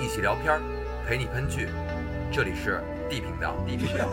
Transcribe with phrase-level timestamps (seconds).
[0.00, 0.60] 一起聊片儿，
[1.06, 1.68] 陪你喷剧。
[2.32, 3.54] 这里是 D 频道。
[3.66, 4.06] D 频道。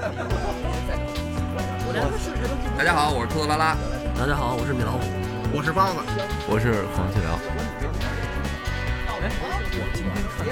[2.77, 3.75] 大家好，我是兔子拉拉。
[4.17, 4.99] 大家好，我是米老虎。
[5.53, 5.99] 我是包子。
[6.47, 7.39] 我是黄继辽。
[9.21, 9.29] 哎，
[9.73, 10.45] 我今天看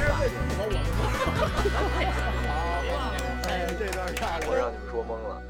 [3.49, 5.41] 哎，这段太我让你们说懵了。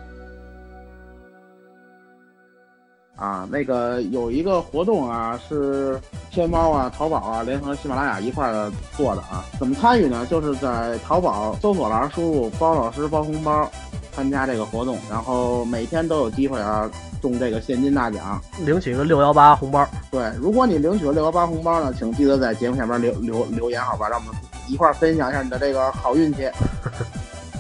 [3.20, 6.00] 啊，那个有一个活动啊，是
[6.32, 9.44] 天猫啊、淘宝啊联合喜马拉雅一块儿做的啊。
[9.60, 10.26] 怎么参与呢？
[10.28, 13.70] 就是在淘宝搜索栏输入“包老师包红包”，
[14.16, 16.90] 参加这个活动，然后每天都有机会啊
[17.22, 19.86] 中这个现金大奖，领取个六幺八红包。
[20.10, 24.08] 对，如果你领取了六幺八红包呢，请记得在节目下边留留留言，好吧？
[24.08, 24.34] 让我们
[24.68, 26.50] 一块儿分享一下你的这个好运气。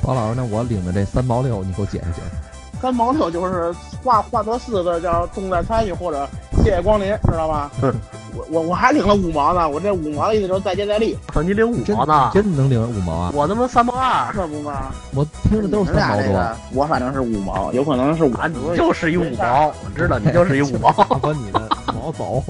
[0.02, 2.49] 包老师，那我领的这三毛六，你给我解释解释。
[2.82, 6.28] 三毛六就是画画作四个字，叫重在参与或者
[6.64, 7.70] 谢谢光临，知道吗？
[7.82, 7.94] 嗯，
[8.34, 11.18] 我我我还领了五毛呢，我这五毛的意思就是再接再厉。
[11.44, 12.32] 你领五毛呢？
[12.34, 13.32] 真能领五毛啊？
[13.34, 14.92] 我他妈三毛二，这不吗？
[15.14, 16.56] 我听着都是三毛多。
[16.74, 18.34] 我反正是五毛，有可能是五。
[18.48, 20.92] 你就是一五毛，我知道你就是一五毛。
[21.20, 22.44] 把你的毛走！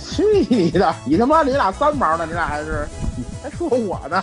[0.00, 0.94] 去你的！
[1.04, 2.24] 你他妈你俩三毛呢？
[2.26, 2.88] 你俩还是
[3.42, 4.22] 还说我呢？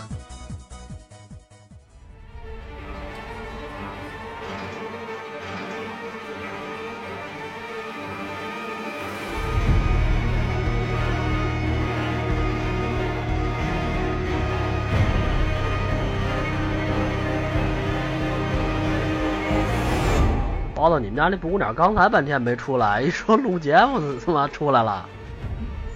[20.86, 25.04] 包子，你们家那布谷鸟刚才半天没出来，一说录节目，他妈出来了。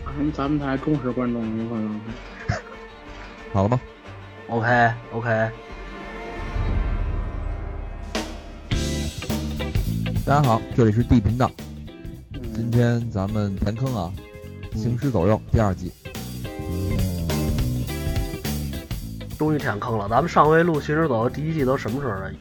[0.04, 2.00] 咱咱们台忠实观众有可能。
[3.54, 3.80] 好了吗
[4.48, 5.50] ？OK OK。
[10.26, 11.48] 大家好，这里是 D 频道。
[12.52, 14.12] 今天咱们填坑啊，
[14.76, 15.92] 《行尸走肉》第二季。
[19.38, 20.08] 终于填坑了。
[20.08, 22.32] 咱们上回录《行尸走肉》第一季都什么时候了？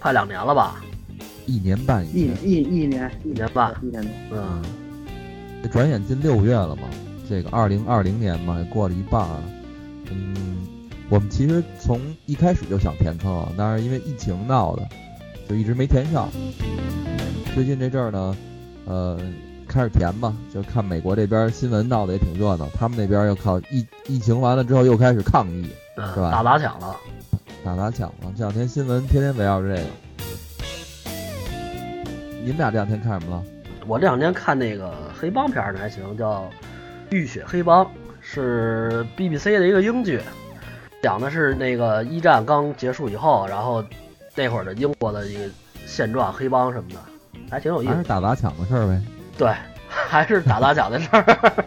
[0.00, 0.82] 快两年了吧？
[1.46, 4.62] 一年半，一一一年一年半，一年多，嗯，
[5.70, 6.82] 转眼近六月了嘛，
[7.28, 9.42] 这个二零二零年嘛也过了一半了，
[10.10, 10.66] 嗯，
[11.08, 14.88] 我们其实从一开始就想填坑，但是因为疫情闹的，
[15.48, 16.28] 就一直没填上。
[17.54, 18.36] 最近这阵儿呢，
[18.86, 19.18] 呃，
[19.68, 25.66] 开始填吧，就看美国这边新闻闹得也挺热闹，他们那边又靠疫疫情完了之后又开始抗议，
[25.96, 26.30] 是吧？
[26.30, 26.96] 打砸抢了，
[27.62, 29.88] 打砸抢了，这两天新闻天天围绕着这个。
[32.44, 33.42] 你们俩这两天看什么了？
[33.86, 36.42] 我这两天看那个黑帮片呢，还行，叫
[37.08, 37.82] 《浴血黑帮》，
[38.20, 40.20] 是 BBC 的一个英剧，
[41.02, 43.82] 讲的是那个一战刚结束以后，然后
[44.36, 45.40] 那会儿的英国的一个
[45.86, 46.96] 现状，黑帮什么的，
[47.50, 47.92] 还挺有意思。
[47.92, 49.00] 还是打砸抢的事儿呗。
[49.38, 49.50] 对，
[49.88, 51.64] 还是打砸抢的事儿。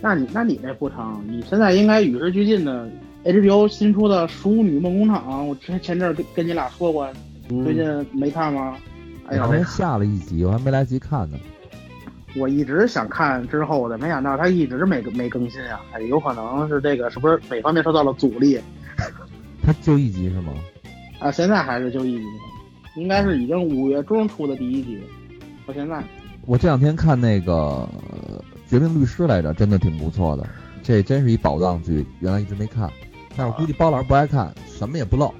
[0.00, 1.22] 那你那你那不成？
[1.28, 2.88] 你现在应该与时俱进的。
[3.22, 7.06] HBO 新出的《熟女梦工厂》，我之前前阵跟跟你俩说过，
[7.62, 8.78] 最近没看吗？
[9.30, 11.38] 哎呀，我下了一集，我还没来得及看呢。
[12.36, 15.80] 我一直想看之后的，没想到他一直没没更新啊！
[15.92, 18.60] 哎，有可能是这个是不是哪方面受到了阻力？
[19.62, 20.52] 他就一集是吗？
[21.20, 22.24] 啊，现在还是就一集，
[22.96, 25.00] 应该是已经五月中出的第一集，
[25.64, 26.02] 到现在。
[26.46, 27.88] 我这两天看那个
[28.70, 30.44] 《绝命律师》来着，真的挺不错的，
[30.82, 32.90] 这真是一宝藏剧，原来一直没看，
[33.36, 35.32] 但是我估计包老师不爱看，什么也不漏，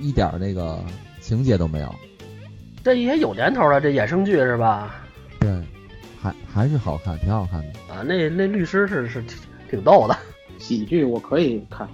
[0.00, 0.78] 一点那个
[1.20, 1.94] 情节都没有。
[2.84, 4.96] 这也有年头了，这衍生剧是吧？
[5.38, 5.48] 对，
[6.20, 8.02] 还还是好看，挺好看的啊。
[8.04, 9.38] 那那律师是是挺
[9.70, 10.16] 挺逗的，
[10.58, 11.88] 喜剧我可以看。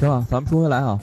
[0.00, 0.98] 行了，咱们说回来啊，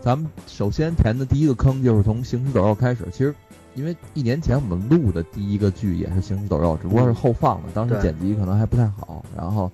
[0.00, 3.06] 咱们首先填的第一个坑就是从《行尸走肉》开始。
[3.12, 3.32] 其实，
[3.76, 9.70] 因为一年前我们录的第一个剧也是《行尸走肉》，只不过是后放的，当时剪辑可能还不太好，然后。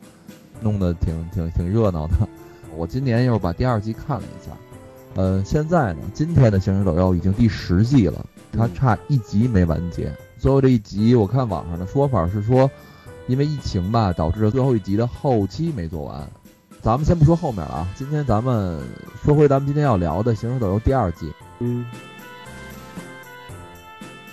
[0.61, 2.15] 弄得挺挺挺热闹的，
[2.77, 4.53] 我今年又把第二季看了一下，
[5.15, 10.13] 呃，现在呢，今天的《行尸走肉》已经第十季了，它差一集没完结。
[10.39, 12.71] 最后这一集，我看网上的说法是说，
[13.27, 16.29] 因为疫情吧，导致最后一集的后期没做完。
[16.81, 18.81] 咱们先不说后面了啊，今天咱们
[19.25, 21.33] 说回咱们今天要聊的《行尸走肉》第二季。
[21.59, 21.85] 嗯，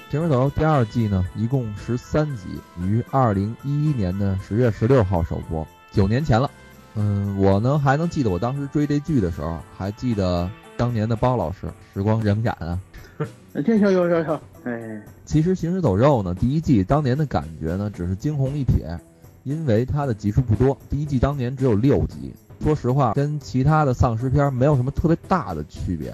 [0.11, 5.65] 《行尸走肉》第二季呢，一共十三集，于二零一一年的十月十六号首播。
[5.95, 6.51] 九年前了，
[6.95, 12.77] 嗯，我呢还能记得我当时追这剧的时候，还记得当年的包老师，时光荏苒啊。
[13.65, 18.99] 这有有有有，哎，其实《行尸走肉》呢，第一季当年的感觉呢，只是惊鸿一瞥，
[19.45, 22.33] 因为它的集数不多，第一季当年只有六集。
[22.61, 26.13] 说实话，跟其他的丧尸片没有什么特别大的区别，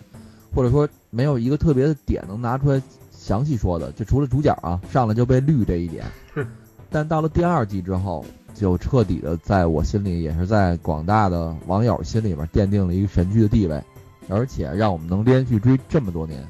[0.54, 2.80] 或者说没有一个特别的点能拿出来。
[3.12, 6.06] 详细说的，就除了主角啊上来就被绿这一点，
[6.90, 13.82] 但到了第二季之后，就彻底的在我心里，也是在广大的网友心里边奠定了一个神剧的地位，
[14.30, 16.42] 而且让我们能连续追这么多年。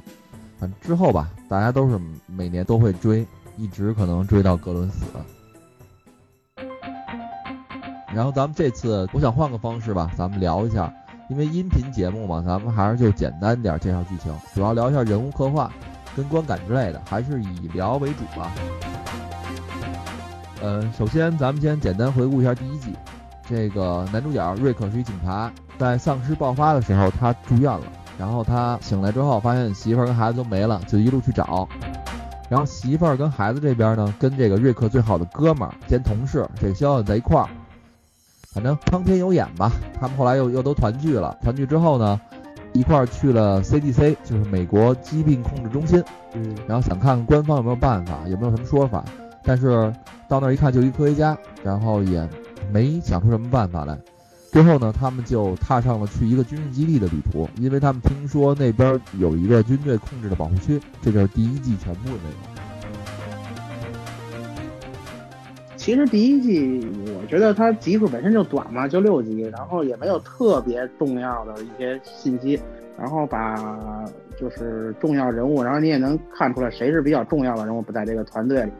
[0.59, 3.25] 反正之后吧，大家都是每年都会追，
[3.57, 5.05] 一直可能追到格伦死。
[8.13, 10.93] 然后咱们这次我想换个方式吧，咱们聊一下，
[11.29, 15.71] 因为音频节目嘛，咱们还是就简单点介绍剧情，主要聊一下人物刻画
[16.15, 18.51] 跟观感之类的，还是以聊为主吧。
[20.61, 22.93] 嗯，首先咱们先简单回顾一下第一季，
[23.49, 27.81] 这个男主角瑞克是一警察，在丧尸爆发的时候他住院了，
[28.17, 31.67] 然后他醒来之后发现媳妇儿跟孩子都没了，就一路去找。
[32.47, 37.47] 然后媳妇儿跟孩子这边呢，跟这个瑞克最好的哥们儿兼同事这个肖恩在一块儿。
[38.53, 41.35] 反正苍天有眼吧，他们后来又又都团聚了。
[41.41, 42.19] 团聚之后呢，
[42.73, 46.03] 一块儿去了 CDC，就是美国疾病控制中心。
[46.33, 49.03] 嗯，然后想看看官方有没有办法，有没有什么说法。
[49.43, 49.91] 但是
[50.31, 52.25] 到那儿一看，就一科学家，然后也
[52.71, 53.99] 没想出什么办法来。
[54.49, 60.79] 最后呢，他们就踏上了去一个军事基地的旅途，因为他们听说那边有一个军队控制的保护区。
[61.01, 62.39] 这就是第一季全部的内容。
[65.75, 72.57] 其实第一季我觉得它集数本身就短嘛，就六集，然后也没有特别重要的一些信息，
[72.97, 74.05] 然后把
[74.39, 78.71] 就是重要人物，然后你也能看出来谁是比较重要的人物不在这个团队里。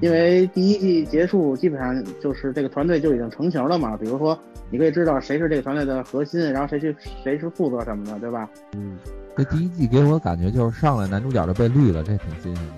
[0.00, 3.96] 因为第一季结束，基本上就是这个团队就已经成型了嘛。
[3.96, 4.38] 比如说，
[4.70, 8.48] 你可以知道谁是这个团队的核心，然后谁去谁是负责什么的，对吧？
[8.76, 8.98] 嗯，
[9.36, 12.72] 这第一季给我感觉就是上来男主角就被绿了，这挺新鲜的。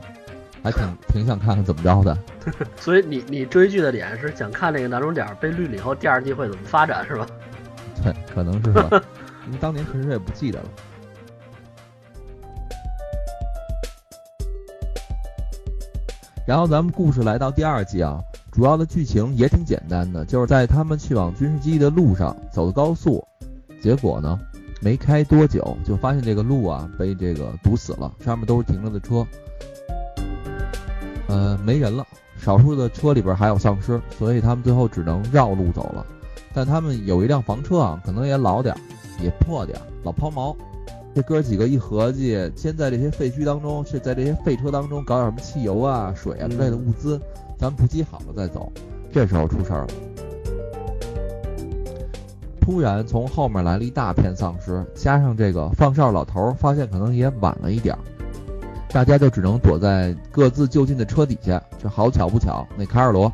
[0.65, 2.17] 还挺 挺想看看怎么着的，
[2.79, 7.27] 所以你你追剧的点是想看那个男主角被绿了以后，第二季会怎么发展是吧？
[8.05, 8.89] 对，可能是吧。
[9.47, 10.67] 因为当年确实也不记得了。
[16.45, 23.25] 然后咱们故事来到第二季啊，主要的剧情也挺简单的，就是在他们去往军事基地的路上走的高速，
[23.81, 24.39] 结果呢，
[24.81, 29.25] 没开多久就发现这个路啊被这个堵死了，上面都是停着的车。
[31.29, 32.05] 呃，没人了，
[32.37, 36.05] 少数的车里边还有丧尸，所以他们最后只能绕路走了。
[36.53, 38.77] 但他们有一辆房车啊，可能也老点，
[39.23, 40.55] 也破点，老抛锚。
[41.15, 47.21] 这哥几个一合计，先在这些废墟当中，是在这些废车当中搞点什么汽油啊、水啊之类的物资，
[47.59, 48.73] 咱们补给好了再走。
[49.13, 49.89] 这时候出事儿了，
[52.63, 57.99] 突然从后面来了一大片丧尸，加上这个放哨老头发现可能也晚了一点儿。
[58.89, 61.63] 大家就只能躲在各自就近的车底下。
[61.79, 63.31] 这好巧不巧，那卡尔罗，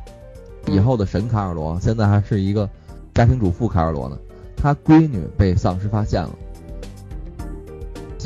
[0.66, 2.68] 以后的神卡尔罗，现在还是一个
[3.14, 4.18] 家庭主妇卡尔罗呢。
[4.56, 6.30] 他闺女被丧尸发现了，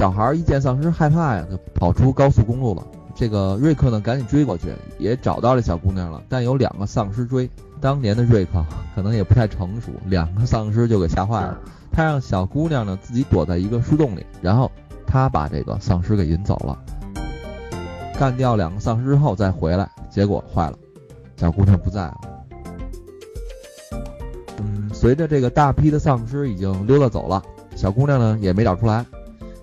[0.02, 2.84] 小孩一见丧尸害怕呀，就跑出高速公路了。
[3.14, 6.20] 这个瑞克呢，赶紧追过去，也找到这小姑娘了。
[6.28, 7.48] 但有两个丧尸追，
[7.80, 8.64] 当年的瑞克
[8.96, 11.56] 可能也不太成熟，两个丧尸就给吓坏了。
[11.92, 14.68] 他让小姑娘呢自己躲在一个树洞里，然后
[15.06, 16.76] 他把这个丧尸给引走了。
[18.18, 20.76] 干掉两个丧尸之后再回来，结果坏了，
[21.36, 22.20] 小姑娘不在了。
[24.58, 27.40] 嗯，随着这个大批的丧尸已经溜达走了，
[27.76, 29.06] 小姑娘呢也没找出来，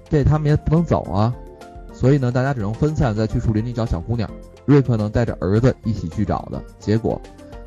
[0.10, 1.34] 这他们也不能走啊，
[1.94, 4.30] 所以呢大家只能分散再去树林里找小姑娘。
[4.66, 7.20] 瑞克呢带着儿子一起去找的，结果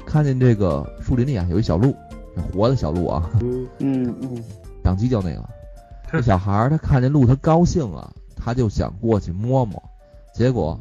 [0.06, 1.94] 看见这个树林里啊有一小鹿，
[2.52, 4.44] 活的小鹿啊，嗯嗯嗯，
[4.84, 5.42] 养鸡就那个，
[6.10, 9.82] 这小孩他看见鹿他高兴啊，他就想过去摸摸。
[10.34, 10.78] 结果，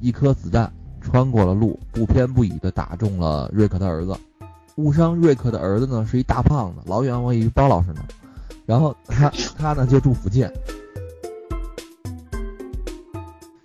[0.00, 4.16] 一颗子弹穿过了鹿，不偏不倚的打中了瑞克的儿子。
[4.76, 8.02] 误伤瑞克的儿子呢，是一大胖子，老远我以为包老师呢。
[8.66, 10.48] 然后他 他呢就住附近，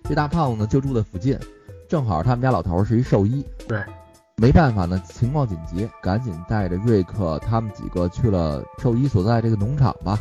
[0.08, 1.38] 这大胖子呢就住在附近，
[1.88, 3.44] 正好他们家老头是一兽医。
[3.66, 3.82] 对，
[4.36, 10.18] 没办法呢，情况紧急，赶紧带着瑞克他们几个去了兽医所在这个农场吧。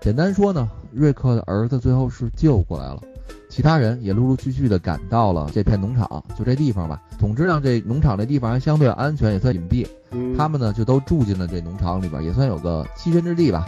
[0.00, 3.00] 简单说呢，瑞克的儿子最后是救过来了。
[3.48, 7.00] 其他人也陆陆续续的赶到了这片农场，就这地方吧。
[7.18, 9.86] 总之呢，这农场这地方还相对安全，也算隐蔽。
[10.36, 13.64] 他们呢就都住进了这农场里边，也算有个栖身之地吧。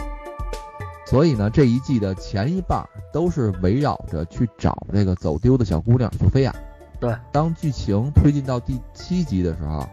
[1.06, 6.52] 所以呢，这一季的前一半都是围绕着去找这个走丢的小姑娘索菲亚。
[6.98, 9.86] 对，当剧情推进到第七集的时候，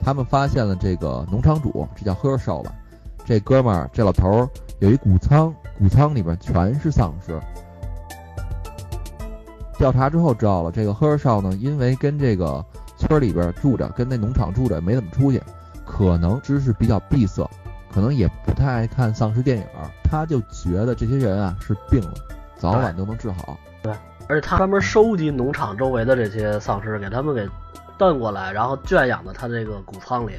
[0.00, 2.72] 他们发现了这个农场主，这叫赫少吧。
[3.24, 7.40] 这哥们儿，这老头儿有一谷仓，谷仓里边全是丧尸。
[9.78, 12.64] 调查之后知道了，这个赫尔少呢，因为跟这个
[12.96, 15.42] 村里边住着，跟那农场住着，没怎么出去，
[15.84, 17.48] 可能知识比较闭塞，
[17.92, 19.64] 可能也不太爱看丧尸电影。
[20.04, 22.14] 他就觉得这些人啊是病了，
[22.56, 23.58] 早晚都能治好。
[23.82, 23.92] 对
[24.28, 27.48] 而且他专门收集农场周围的这些丧尸，给他们给
[27.98, 30.32] 蹬过来，然后圈养到他这个谷仓里。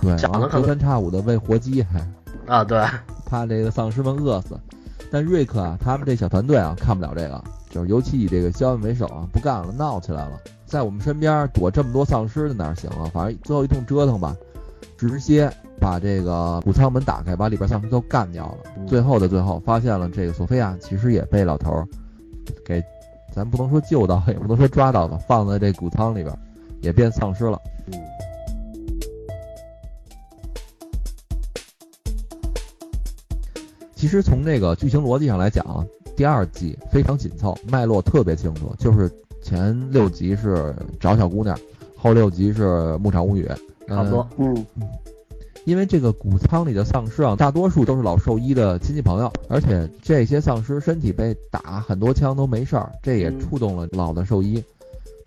[0.00, 2.00] 对，讲的可能隔三差五的喂活鸡，还
[2.46, 2.82] 啊，对，
[3.26, 4.58] 怕这个丧尸们饿死。
[5.10, 13.10] 但瑞克啊，他们这小团队啊，看不了这个，就是尤其以这个肖恩为首啊，不干了，闹起来了，在我们身边躲这么多丧尸的哪行啊？
[13.12, 14.34] 反正最后一通折腾吧，
[14.98, 15.48] 直接
[15.80, 18.84] 把这个谷仓门打开，把里边丧尸都干掉了。
[18.84, 21.86] 最后的最后，发现了这个索菲亚其实也被老头儿
[22.64, 22.82] 给，
[23.32, 26.36] 咱不能说救到，也不能说抓到吧，放在这谷仓里边，
[26.80, 27.60] 也变丧尸了。
[27.86, 27.94] 嗯，
[33.94, 35.86] 其实从这个剧情逻辑上来讲啊，
[36.16, 39.08] 第二季非常紧凑，脉络特别清楚，就是
[39.40, 41.56] 前六集是找小姑娘，
[42.00, 43.46] 后六集是牧场物语，
[43.88, 44.26] 差不多。
[44.38, 44.64] 嗯，
[45.64, 54.62] 因为这个谷仓里的丧尸啊，大多数都是老兽医的亲戚朋友，而且这些丧尸身体被打很多枪都没事儿，这也嗯触动了老的兽医。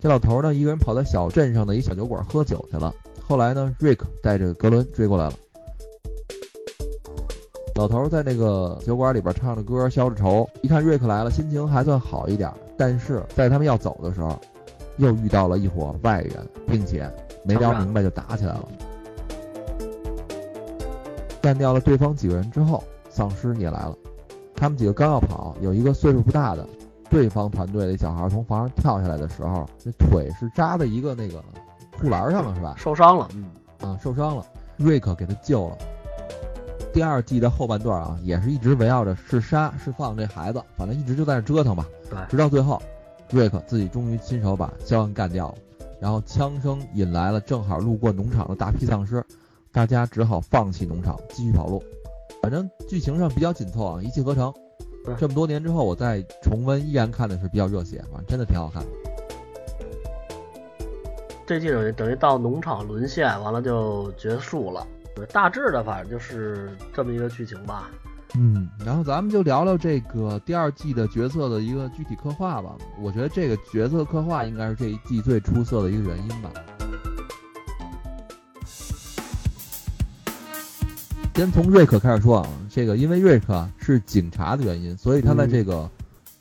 [0.00, 2.92] 这老头呢，一个人跑到小镇上的一小酒馆喝酒去了。
[3.28, 5.34] 后来呢，瑞克带着格伦追过来了。
[7.76, 10.48] 老头在那个酒馆里边唱着歌，消着愁。
[10.60, 12.52] 一看瑞克来了，心情还算好一点。
[12.76, 14.38] 但是在他们要走的时候，
[14.96, 17.10] 又遇到了一伙外人，并且
[17.44, 18.68] 没聊明白就打起来了。
[21.40, 23.94] 干掉了对方几个人之后，丧尸也来了。
[24.54, 26.64] 他们几个刚要跑，有一个岁数不大的
[27.10, 31.42] 对方团队的小孩从房上跳下来的时候，那腿是扎在一个那个
[32.00, 32.74] 护栏上了，是吧？
[32.78, 33.28] 受伤了。
[33.34, 34.46] 嗯，啊，受伤了，
[34.76, 35.76] 瑞克给他救了。
[36.92, 41.84] 第二季的后半段啊，也是一直围绕着是杀是放这孩子，反正一直就在那折腾吧。
[42.08, 42.80] 对直到最后，
[43.32, 45.54] 瑞克自己终于亲手把肖恩干掉了，
[46.00, 49.24] 然后枪声引来了正好路过农场的大批丧尸，
[49.72, 51.82] 大家只好放弃农场，继续跑路。
[52.42, 54.52] 反正剧情上比较紧凑啊，一气呵成。
[55.18, 58.88] 这么多年之后，我再重温，依然看的是比较热血，反正真的挺好看的。
[61.44, 64.86] 这季等于等于到农场沦陷，完了就结束了。
[65.14, 67.90] 对，大致的反正就是这么一个剧情吧。
[68.34, 72.74] 嗯，然后咱们就聊聊这个第二季的角色的一个具体刻画吧。
[72.98, 76.50] 我觉得这个角色刻画应该是这一季最出色的一个原因吧。
[81.34, 85.88] 先从瑞克开始说啊，这个因为瑞克是警察的原因，所以他在这个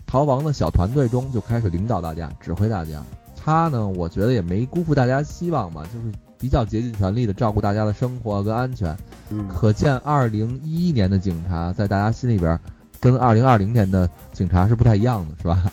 [0.06, 3.04] 逃亡的小团队中就开始领导大家、指挥大家。
[3.36, 8.98] 他呢，我觉得也没辜负大家希望吧，就是比较竭尽全力的照顾大家的生活跟安全。
[9.30, 12.60] 嗯，可见，二零一一年的警察在大家心里边，
[13.00, 15.72] 跟二零二零年的警察是不太一样的，是吧？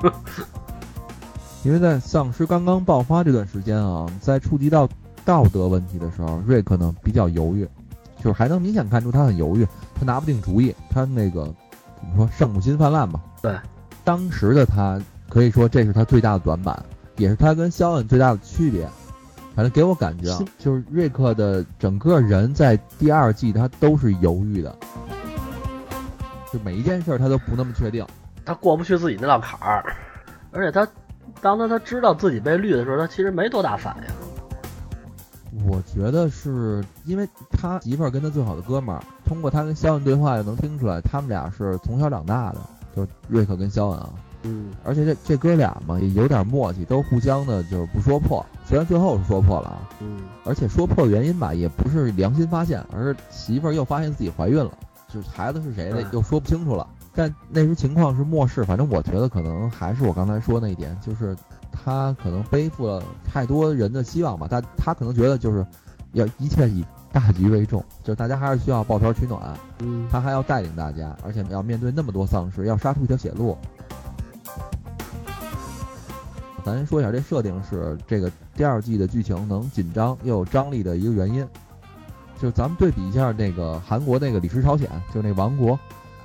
[1.64, 4.88] 因为在丧尸刚刚爆发这段时间啊，在触及到
[5.24, 7.66] 道德问题的时候，瑞克呢比较犹豫，
[8.18, 11.44] 就是还能明显看出他很犹豫，他拿不定主意，他那个
[12.00, 13.20] 怎么说圣母心泛滥吧？
[13.42, 13.58] 对，
[14.04, 16.80] 当时的他可以说这是他最大的短板，
[17.16, 18.88] 也是他跟肖恩最大的区别。
[19.58, 24.72] 反正给我感觉啊，就是瑞克的整个人在第二季他都是犹豫的，
[26.52, 28.06] 就每一件事儿他都不那么确定。
[28.44, 29.96] 他过不去自己那道坎儿，
[30.52, 30.86] 而且他
[31.40, 35.64] 当他他知道自己被绿的时候，他其实没多大反应。
[35.68, 42.60] 我觉得是因为他媳妇儿跟他最好的哥们儿，通过他跟肖恩对话就能听出来，他们俩是从小长大的，
[42.94, 44.08] 就是瑞克跟肖恩啊。
[44.42, 54.70] 嗯，而且这这哥俩嘛也有点默契，都互相的就是不说破，虽然最后是说破了啊，嗯，而且说破的原因吧也不是良心发现，而是媳妇儿又发现自己怀孕了，
[55.12, 56.86] 就是孩子是谁的嗯又说不清楚了。
[57.14, 61.36] 但那时情况是末世，反正我觉得可能还是我刚才说那一点，就是
[61.72, 65.66] 他可能背负了太多人的希望吧，他他可能觉得就是
[66.12, 73.58] 要一切以大局为重，就是大家还是需要抱团取暖，嗯，他还要带领大家，而且要面对那么多丧尸，要杀出一条血路。
[76.74, 81.46] 咱说一下，这设定是这个第二季的剧情能紧张又有张力的一个原因。
[82.40, 85.72] 就咱们对比一下那个韩国那个《李氏朝鲜》，就那《王国》。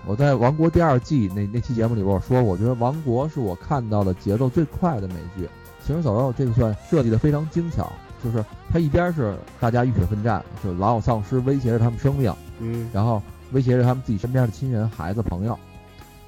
[0.05, 5.45] 我在《王国》第二季那那期节目里边我说，我觉得《王国》是我看到的节奏最快的美剧。
[5.87, 7.91] 《行尸走肉》这个算设计的非常精巧，
[8.23, 13.21] 就是它一边是大家浴血奋战，就老有丧尸威胁着他们生命，嗯，然后
[13.53, 15.57] 威胁着他们自己身边的亲人、孩子、朋友，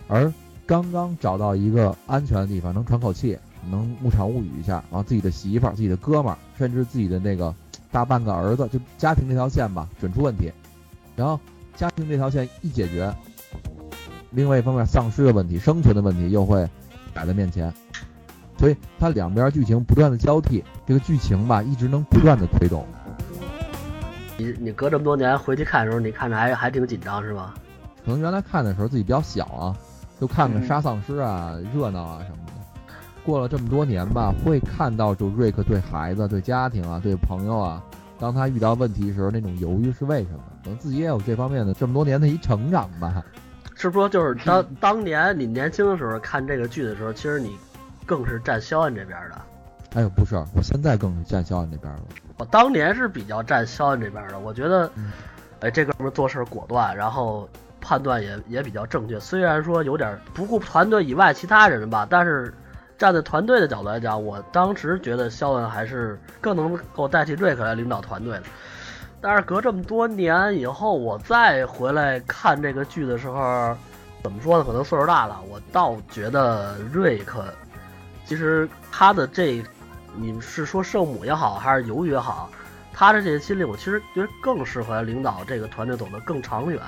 [0.07, 0.34] 而
[0.65, 3.38] 刚刚找到一个安全的地方，能喘口气，
[3.69, 7.53] 能牧场物语一下，然后自己的媳妇儿、自己的哥们儿，甚至自己的那个
[7.91, 10.51] 大半个儿子，就家庭这条线吧，准出问题。
[11.15, 11.39] 然后
[11.75, 13.13] 家庭这条线一解决，
[14.31, 16.67] 另外一方面丧尸的问题、生存的问题又会
[17.13, 17.74] 摆在面前，
[18.57, 22.86] 所以它两边剧情不断的交替，这个剧情吧一直能不断的推动。
[24.38, 27.53] 你你隔这么多年回去看的时候，你看着还还挺紧张是吧？
[28.03, 29.77] 可能原来看的时候自己比较小啊，
[30.19, 32.51] 就就看看嗯杀丧尸啊、热闹啊什么的。
[33.25, 37.84] 过了这么多年吧，会看到就瑞克对孩子、对家庭啊、对朋友啊，
[38.20, 40.39] 当他遇到问题时候那种犹豫是为什么？
[40.63, 43.24] 可能自己也有这方面的这么多年的一成长吧。
[43.75, 47.58] 是不是说就是当当年你年轻的时候看这个剧的时候，其实你
[48.05, 49.41] 更是站肖恩这边的。
[49.96, 52.01] 哎呦，不是，我现在更是站肖恩这边了。
[52.38, 55.12] 我当年是比较站肖恩这边的，我觉得嗯，
[55.60, 57.48] 哎，这哥们做事果断，然后
[57.79, 59.20] 判断也也比较正确。
[59.20, 62.53] 虽然说有点不顾团队以外其他人吧，但是
[62.98, 68.44] 站在团队的角度来讲，我当时觉得肖恩还是更能够代替瑞克来领导团队的。
[69.22, 73.75] 但是隔这么多年以后，我再回来看这个剧的时候，
[74.24, 74.64] 怎么说呢？
[74.64, 77.44] 可能岁数大了，我倒觉得瑞克
[78.25, 79.64] 其实他的这，
[80.16, 82.50] 你是说圣母也好，还是犹豫也好，
[82.94, 86.80] 他的这些心理，我其实觉得更适合领导这个团队走得更长远。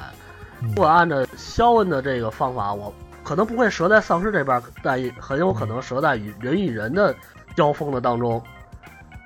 [0.62, 2.92] 嗯如果按照肖恩的这个方法，我
[3.27, 7.13] 可能不会折在丧尸这边，但也很有可能折在与人与人的
[7.57, 8.41] 交锋的当中。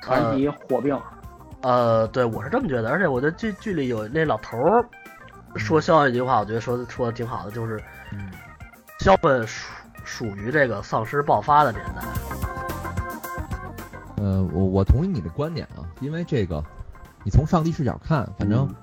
[0.01, 0.99] 团体火并，
[1.61, 4.83] 呃，对我是这么觉得，而且我觉得剧剧里有那老头儿
[5.55, 7.79] 说肖恩一句话，我觉得说的说的挺好的，就是
[8.11, 8.31] 嗯，
[8.97, 9.69] 肖恩属
[10.03, 12.01] 属于这个丧尸爆发的年代。
[14.17, 16.63] 呃，我我同意你的观点啊，因为这个，
[17.23, 18.75] 你从上帝视角看，反正嗯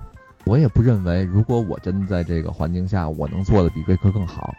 [0.45, 4.55] 我也不认为，如果我真的在这个环境下，我能做的比瑞克更好。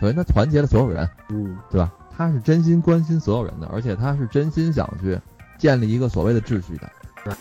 [0.00, 1.92] 首先，他团结了所有人，嗯对吧？
[2.16, 5.18] 他是真心关心所有人的，而且他是真心想去
[5.58, 6.90] 建立一个所谓的秩序的。
[7.24, 7.34] 对。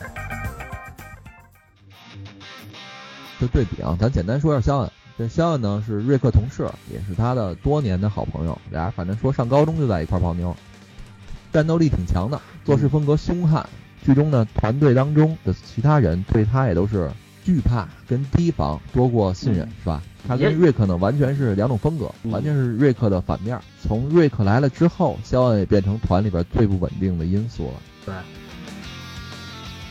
[3.40, 4.92] 就对比啊，咱简单说一下肖恩。
[5.18, 10.56] 这肖恩呢是瑞克同事，也是他的多年的好朋友，俩人反正说上高中就在一块泡妞，
[11.52, 13.68] 战斗力挺强的，做事风格凶悍。
[14.04, 17.12] 剧中呢，团队当中的其他人对他也都是
[17.44, 20.02] 惧怕跟提防多过信任，嗯是吧？
[20.28, 23.58] 他跟瑞克呢完全是两种风格，嗯完全是瑞克的反面。
[23.82, 27.74] 从瑞克来了之后，肖恩也变成团里边最不稳定的因素了。
[28.06, 28.14] 对，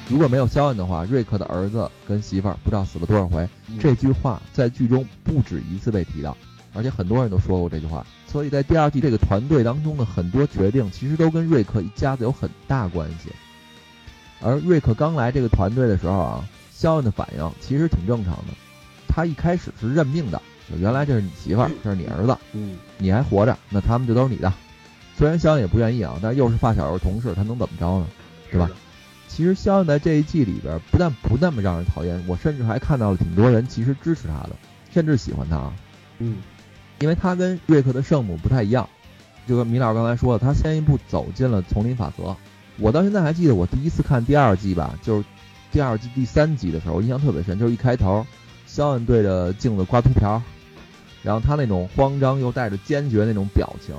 [0.08, 3.48] 如果没有肖恩的话，瑞克的儿子跟媳妇儿不知道死了多少回。
[3.68, 6.36] 嗯这句话在剧中不止一次被提到，
[6.74, 8.06] 而且很多人都说过这句话。
[8.26, 13.30] 所以在第二季这个团队当中的很多决定，其实都跟瑞克一家子有很大关系。
[14.42, 18.52] 而瑞克刚来这个团队的时候啊，肖恩的反应其实挺正常的。
[19.16, 24.52] 他一开始是认命的，就原来这是你媳妇儿，这是你儿子，嗯你还活着，那他们就都是你的。
[25.16, 28.06] 虽然肖恩也不愿意啊，但是又是发小又是同事，他能怎么着呢？
[28.50, 28.68] 对吧
[29.26, 34.50] 其实肖恩在这一季里边不但不那么让人讨厌，我甚至还看到了挺多人其实支持他的，
[34.92, 35.72] 甚至喜欢他啊，
[36.18, 36.36] 嗯
[36.98, 38.86] 因为他跟瑞克的圣母不太一样。
[39.46, 42.36] 就跟米老师刚才说的，他先一步走进了丛林法则。
[42.78, 45.24] 我到现在还记得我第一次看第二季吧，就是
[45.70, 48.26] 第二季第三集的时候，我印象特别深，就是一开头，
[48.76, 50.42] 肖恩对着镜子刮秃瓢，
[51.22, 53.94] 然后他那种慌张又带着坚决那种表情，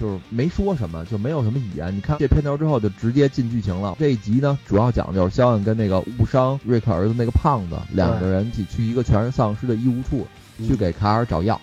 [0.00, 1.94] 就是没说什么，就没有什么语言。
[1.94, 3.94] 你看这片头之后就直接进剧情了。
[3.98, 10.26] 这一集呢，主要讲的就是肖恩跟那个误伤瑞克儿子那个胖子两个人一起去一个全是丧尸的医务处，
[10.66, 11.60] 去给卡尔找药，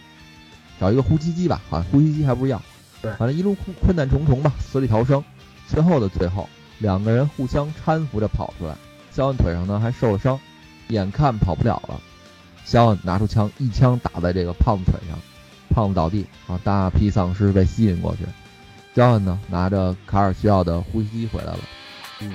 [0.79, 2.61] 找一个呼吸机吧，好像呼吸机还不是药。
[3.01, 5.23] 对反正一路困困难重重吧，死里逃生。
[5.67, 8.75] 最后的最后，两个人互相搀扶着跑出来，
[9.11, 10.39] 肖恩腿上呢还受了伤，
[10.89, 11.99] 眼看跑不了了，
[12.69, 15.17] 肖恩拿出枪，一枪打在这个胖子腿上，
[15.71, 18.19] 胖子倒地，啊，大批丧尸被吸引过去。
[18.93, 21.59] 肖恩呢拿着卡尔需要的呼吸机回来了。
[22.21, 22.31] 嗯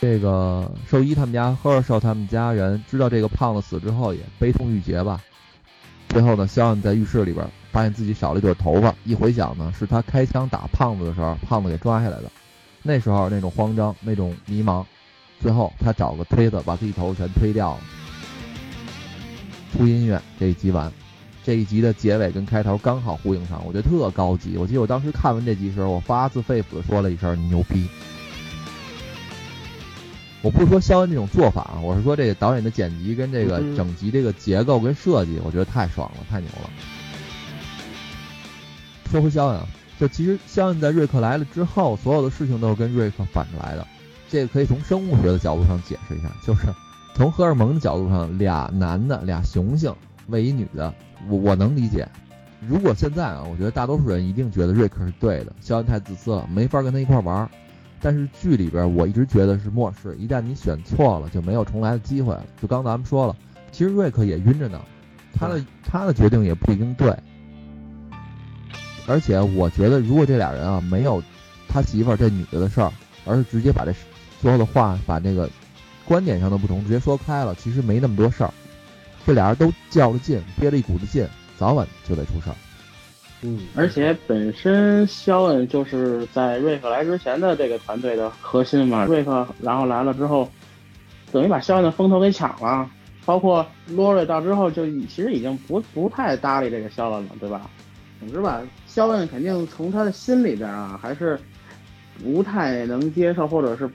[0.00, 5.20] 这个兽医他们家赫尔兽他们家人知道这个胖子死之后也悲痛欲绝吧。
[6.08, 12.24] 最后呢，肖恩在浴室里边发现自己少了一撮头发，一回想呢，是他开枪打胖子的时候，胖子给抓下来的。
[12.82, 14.84] 那时候那种慌张，那种迷茫，
[15.40, 17.80] 最后他找个推子把自己头全推掉了。
[19.72, 20.92] 出音乐这一集完，
[21.44, 24.56] 这一集的结尾跟开头刚好呼应上，我觉得特高级。
[24.56, 27.88] 我记得我当时看完这集时候，我发自肺腑的说了一声“牛逼”。
[30.42, 36.70] 我不是说肖恩这种做法啊，我是说这个导演的剪辑跟这个嗯整集这个结构跟设计，我觉得太爽了，太牛了。
[39.10, 39.66] 说回肖恩啊，
[39.98, 43.86] 就其实肖恩在瑞克来了之后，所有的事情都是跟瑞克反着来的。
[44.28, 46.62] 这个可以从生物学的角度上解释一下，就是
[47.16, 49.90] 从荷尔蒙的角度上，俩男的俩雄性
[50.26, 50.92] 喂一女的，
[51.30, 52.06] 我我能理解。
[52.68, 57.48] 如果现在啊，我觉得大多数人一定觉得瑞克是对的，肖恩太自私了，没法跟他一块玩儿。
[58.02, 62.44] 但是剧里边我一直觉得是漠视，一旦你选错了，就没有重来的机会了。
[62.60, 63.34] 就刚咱们说了，
[63.72, 64.78] 其实瑞克也晕着呢，
[65.32, 67.16] 他的他的决定也不一定对。
[69.06, 71.22] 而且我觉得，如果这俩人啊没有
[71.66, 72.92] 他媳妇儿这女的的事儿，
[73.24, 73.94] 而是直接把这
[74.42, 75.48] 所有的话，把这个
[76.06, 78.52] 观点上的不同直接说开了，其实没那么多事儿。
[79.26, 81.26] 这俩人都较了劲，憋了一股子劲，
[81.58, 82.56] 早晚就得出事儿。
[83.42, 90.48] 嗯，而且本身肖恩就是在瑞克来之前的这个团队的核心嘛，瑞克然后来了之后，
[91.32, 92.88] 等于把肖恩的风头给抢了。
[93.24, 97.68] 包括罗瑞到之后，就其实已经不不太搭理这个肖恩了，对吧？
[98.20, 101.36] 总之吧，肖恩肯定从他的心里边啊，还是
[102.22, 103.90] 不太能接受，或者是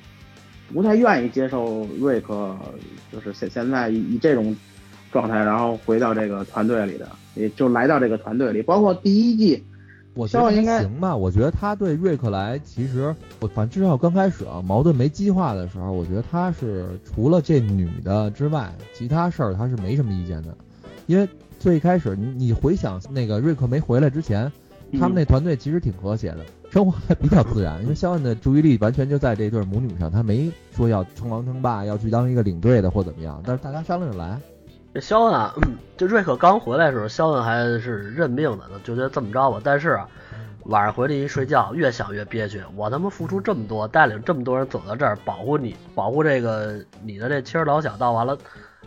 [0.74, 2.56] 不太愿意接受瑞克，
[3.12, 4.56] 就是现现在以以这种
[5.12, 8.62] 状态，然后回到这个团队里的，也就来到这个团队里。
[8.62, 9.64] 包括第一季，
[10.14, 11.16] 我觉得应该行吧。
[11.16, 20.56] 我觉得他对瑞克来，其实我反正至少刚开始啊，矛盾没激化的时候，我觉得他是除了这女的之外，其他事儿他是没什么意见的。
[21.08, 21.28] 因为
[21.60, 24.52] 最开始你你回想那个瑞克没回来之前，
[25.00, 27.82] 他们那团队其实挺和谐的，生活还比较自然。
[27.84, 34.40] 因为肖恩的注意力完全就在这对母女上，他没说要称王称霸，要去当一个领队的或怎么样，但是大家商量着来。
[34.94, 39.62] 这肖恩啊，嗯就瑞克刚回来的时候，肖恩还是认命的，就觉得这么着吧。
[39.64, 40.06] 但是啊，
[40.66, 42.62] 晚上回来一睡觉，越想越憋屈。
[42.76, 48.38] 我他妈付出这么多，带领这么多人走到这儿，保护你，保护这个你的这妻儿老小，到完了，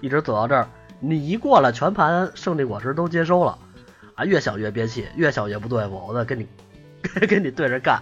[0.03, 0.69] 一直走到这儿，
[1.01, 3.59] 你一过来，全盘胜利果实都接收了，啊，
[4.23, 6.47] 越想越憋气，越想越不对付，我再跟你
[7.29, 8.01] 跟你对着干。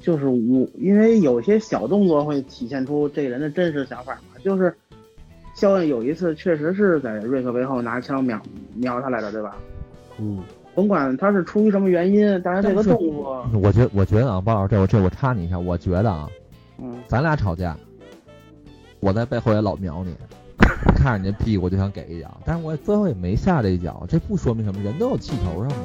[0.00, 4.38] 就是我，因为有些小动作会体现出这个人的真实想法嘛。
[4.42, 4.74] 就是
[5.54, 8.40] 肖恩有一次确实是在瑞克背后拿枪瞄
[8.74, 9.56] 瞄他来的，对吧？
[10.18, 10.42] 嗯，
[10.74, 16.30] 甭管他是出于什么原因，但是这个动作，我觉我觉得啊，包老师，这我这我插你一下，我觉得啊，
[16.78, 17.76] 嗯，咱俩吵架，
[19.00, 20.14] 我在背后也老瞄你，
[20.94, 25.84] 看着你屁股就想给一脚，但是我最后也没下这一脚，这不说明什么，人都有气头上嘛。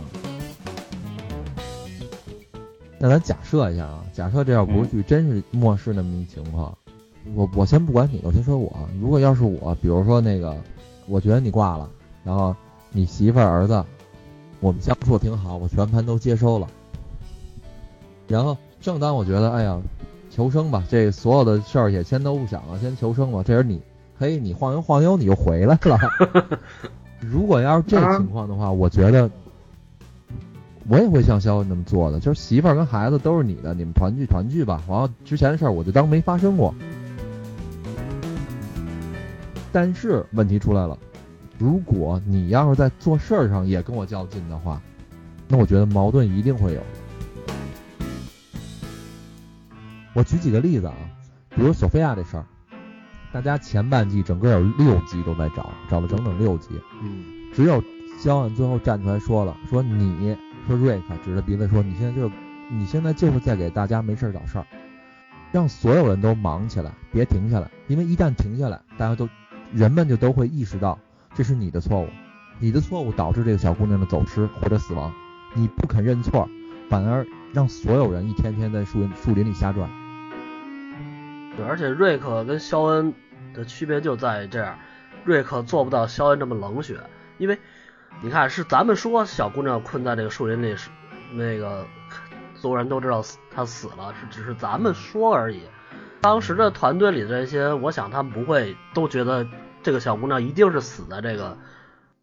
[2.97, 6.77] 那咱假设一下啊，假设这要不是剧，真是末世那么一情况，
[7.33, 10.55] 我我先不管你，我先说我，如果要是我，比如说那个，
[11.07, 11.89] 我觉得你挂了，
[12.23, 12.55] 然后
[12.91, 13.83] 你媳妇儿子，
[14.59, 16.67] 我们相处挺好，我全盘都接收了，
[18.27, 19.81] 然后正当我觉得，哎呀。
[20.31, 23.41] 求生吧，这所有的事儿也先都不想了，先求生吧。
[23.41, 23.81] 这是你，
[24.17, 25.99] 嘿，你晃悠晃悠，你又回来了。
[27.19, 29.29] 如果要是这情况的话，我觉得
[30.87, 34.81] 我也会像肖恩那么做的，就是媳妇儿跟孩子都是你的，你们团聚团聚吧。
[34.87, 36.73] 然后之前的事儿我就当没发生过。
[39.73, 40.97] 但是问题出来了，
[41.57, 44.81] 如果你要是在做事儿上也跟我较劲的话，
[45.49, 46.81] 那我觉得矛盾一定会有。
[50.13, 50.93] 我举几个例子啊，
[51.49, 52.45] 比如索菲亚这事儿，
[53.35, 57.21] 大家前半季整个有六集都在找，找了整整六集，嗯，
[57.53, 57.83] 只有
[58.17, 60.33] 肖恩最后站出来说了，说你
[60.65, 62.35] 说瑞克指着鼻子说你现在就是
[62.71, 64.65] 你现在就是在给大家没事儿找事儿，
[65.51, 69.27] 让所有人都忙起来，别停下来，因为一旦停下来，大家都
[69.73, 70.97] 人们就都会意识到
[71.33, 72.07] 这是你的错误，
[72.59, 75.11] 你的错误导致这个小姑娘的走失或者死亡，
[75.53, 76.47] 你不肯认错，
[76.89, 79.89] 反而让所有人一天天在树林树林里瞎转。
[81.57, 83.13] 对，而且瑞克跟肖恩
[83.55, 84.77] 的区别就在于这样，
[85.23, 86.99] 瑞克做不到肖恩这么冷血，
[87.37, 87.57] 因为
[88.21, 90.89] 你看是咱们说小姑娘困在这个树林里，是
[91.33, 91.85] 那个
[92.53, 95.61] 所有人都知道她死了，是只是咱们说而已。
[96.21, 99.47] 当时的团队里的这些，我想他们不会都觉得
[99.83, 101.55] 这个小姑娘一定是死在这个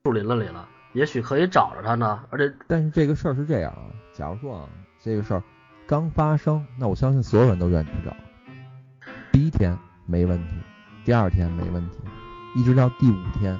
[0.02, 2.24] 树林子里了，也许可以找着她呢。
[2.30, 4.68] 而且，但是这个事儿是这样啊，假如说啊，
[5.00, 5.42] 这个事儿
[5.86, 8.16] 刚发生，那我相信所有人都愿意去找。
[9.30, 10.54] 第一天没问题，
[11.04, 11.96] 第二天没问题，
[12.54, 13.58] 一直到第五天，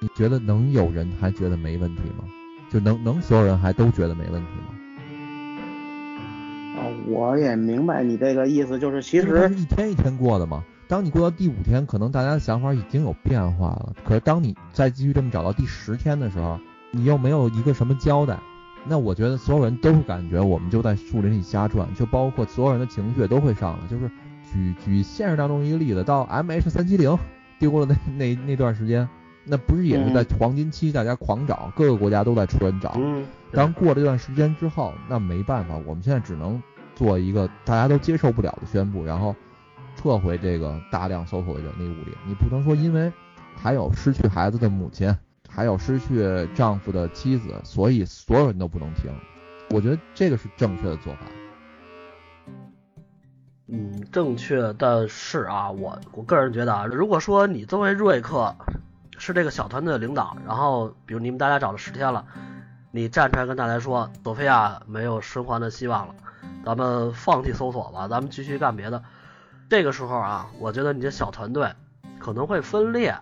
[0.00, 2.24] 你觉得能有人还觉得没问题吗？
[2.70, 4.74] 就能能所有人还都觉得没问题吗？
[6.78, 10.64] 啊，我也明白你这个意思，就是其实是一天一天过的嘛。
[10.88, 13.92] 当你过到第五天，可能大家的想法已经有变化了。
[14.04, 16.58] 可是当你再继续这么找到第十天的时候，
[16.90, 18.38] 你又没有一个什么交代，
[18.86, 23.86] 那我觉得所有人都是感觉我们就在树林里瞎转，就包括所有人的情绪都会上来。
[23.88, 24.10] 就是
[24.52, 27.18] 举举现实当中一个例子，到 M H 三七零
[27.58, 29.08] 丢了那那那段时间，
[29.44, 32.92] 那不是也是在黄金期，大家狂找，各个国家都在出人找。
[32.96, 36.62] 嗯，当过了这段时间之后，那没办法，我们现在只能
[36.94, 39.34] 做一个大家都接受不了的宣布，然后
[39.96, 42.12] 撤回这个大量搜索的人力物力。
[42.26, 43.12] 你不能说因为
[43.56, 45.16] 还有失去孩子的母亲，
[45.48, 49.10] 还有失去丈夫的妻子，所以所有人都不能听。
[49.70, 51.20] 我觉得这个是正确的做法。
[53.74, 58.54] 嗯，正确的是啊，我我个人觉得啊，如果说你作为瑞克
[59.16, 62.26] 是这个小团队的领导，然后比如你们大家找了十天了，
[62.90, 66.14] 你站出来跟大家说，索菲亚没有生还的希望了，
[66.66, 69.02] 咱们放弃搜索吧，咱们继续干别的。
[69.70, 71.72] 这个时候啊，我觉得你这小团队
[72.18, 73.16] 可能会分裂，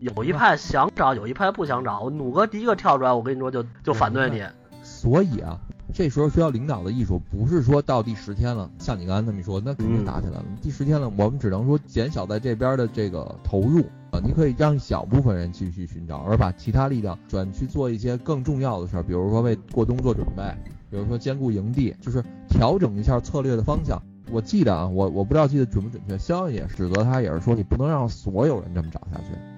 [0.00, 2.10] 有一派想找，有一派不想找。
[2.10, 4.44] 努哥第一个跳出来，我跟你说就就反对你，
[4.82, 5.56] 所以啊，
[5.92, 10.44] 这时候需要领导的艺术，不是说到第十天了，像你刚才那么一说，那肯定打起来了。
[10.60, 13.80] 第十天了，我们只能说减少在这边的这个投入
[14.12, 20.42] 啊，你可以让小部分人继续寻找，而把其他力量转去做一些更重要的事儿，比如说为过冬做准备，
[20.90, 24.00] 比如说兼顾营地，就是调整一下策略的方向。
[24.30, 29.57] 我记得啊，我我不知道记得准不准确，肖恩也指责他也是说，你不能让所有人这么找下去。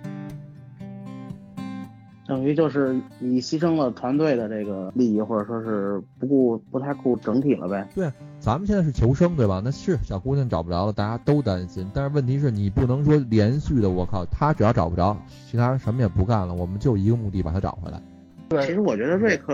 [2.31, 7.85] 等于就是你牺牲了团队的这个利益，或者说是不顾不太顾整体了呗。
[7.93, 9.61] 对，咱们现在是求生，对吧？
[9.65, 11.91] 那是小姑娘找不着了，大家都担心。
[11.93, 18.01] 但是问题是你不能说连续的，我靠，他只要找不着，其他人什么也不干了，我们就一个目的把他找回来。
[18.51, 19.53] 对，其实我觉得瑞克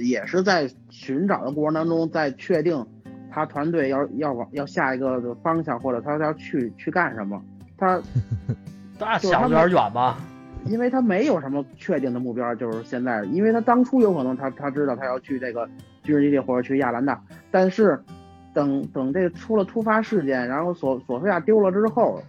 [0.00, 2.84] 也是在寻找的过程当中，在确定
[3.30, 7.40] 他团队要要往要下一个方向，或者他要去去干什么。
[7.76, 8.02] 他
[8.98, 10.18] 那想有点远吧？
[10.64, 15.66] 因为他没有什么确定的目标，就是现在，因为他当初有可能他他知道他要去这个
[16.02, 17.98] 军事基地或者去亚兰大，但是
[18.52, 22.20] 等等这出了突发事件，然后索索菲亚丢了之后，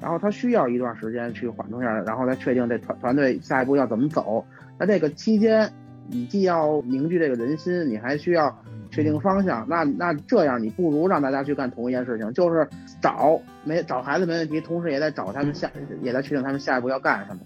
[0.00, 4.44] 然后他需要一段时间去缓冲下来，然后再确定这团团队下一步要怎么走。
[4.78, 5.70] 那这个期间，
[6.08, 8.54] 你既要凝聚这个人心，你还需要
[8.90, 9.66] 确定方向。
[9.68, 12.68] 那那这样，你不如让大家去干同一件事情，就是
[13.00, 15.70] 找没找孩子没问题，同时也在找他们下，
[16.02, 17.40] 也在确定他们下一步要干什么。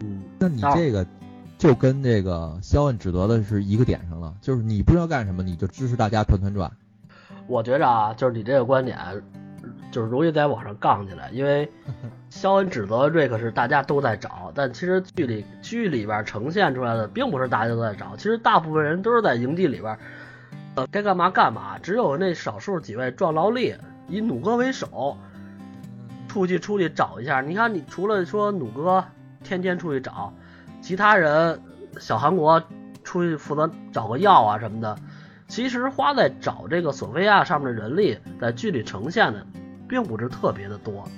[0.00, 1.06] 嗯，那你这个
[1.58, 6.70] 就跟这个肖恩指责的是一个点上了，就是你不知道干什么，你就支持大家团团转。
[7.46, 8.96] 我觉着啊，就是你这个观点，
[9.90, 11.70] 就是容易在网上杠起来，因为
[12.30, 19.98] 肖恩指责瑞克是大家都在找，但其实剧里剧里边呈现出来的并不是大家都在找，其实大部分人都是在营地里边，
[20.76, 23.74] 呃，该干嘛干嘛，只有那少数几位壮劳力
[24.08, 25.18] 以弩哥为首，
[26.28, 27.42] 出去出去找一下。
[27.42, 29.04] 你看，你除了说弩哥。
[29.42, 30.32] 天天出去找，
[30.80, 31.60] 其他人
[31.98, 32.62] 小韩国
[33.02, 34.96] 出去负责找个药啊什么的。
[35.48, 39.44] 其实花在找这个索菲亚上面的人力，在剧里呈现的
[39.88, 41.08] 并不是特别的多。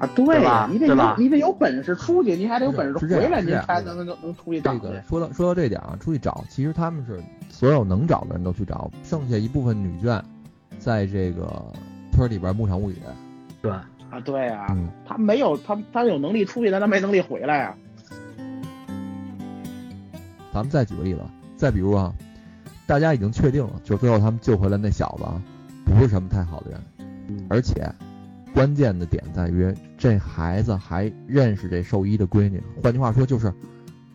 [0.00, 0.68] 啊，对吧？
[0.68, 4.72] 你得有你得有本事出去，你还得有本事回来，你才能能能出去找。
[4.72, 10.20] 这个说到说到这点啊，出去找，其实他们是所有能找的人都去找，剩下一部分女眷
[10.80, 11.64] 在这个
[12.10, 12.96] 村里边牧场物语。
[13.62, 17.76] 对啊，对啊，他没有他他有能力出去，但他没能力回来啊。
[20.52, 21.20] 咱们再举个例子，
[21.56, 22.12] 再比如啊，
[22.86, 25.40] 大家已经确定了，就最后他们救回来那小子啊，
[25.86, 27.90] 不是什么太好的人，而且
[28.52, 33.50] 关键的点在于这孩子还认识这兽医的闺女，换句话说就是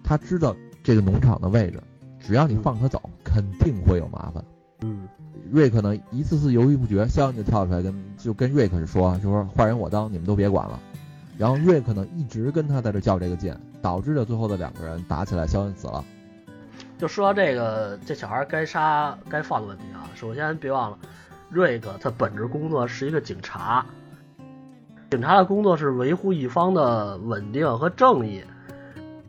[0.03, 1.81] 他知道这个农场的位置，
[2.19, 4.43] 只要你放他走，肯定会有麻烦。
[4.81, 5.07] 嗯。
[5.51, 10.79] 瑞克呢，一次次犹豫不决，肖恩就跳出来跟就跟瑞克说，就说坏人我当，你们都别管了。
[11.37, 16.03] 然后瑞克呢一直跟他在这较这个劲，导致了最后的两个人打起来，肖恩死了。
[16.97, 20.97] 就说到这个，这小孩该杀该放的问题啊，首先别忘了，
[21.49, 23.85] 瑞克他本职工作是一个警察，
[25.11, 28.41] 警察的工作是维护一方的稳定和正义。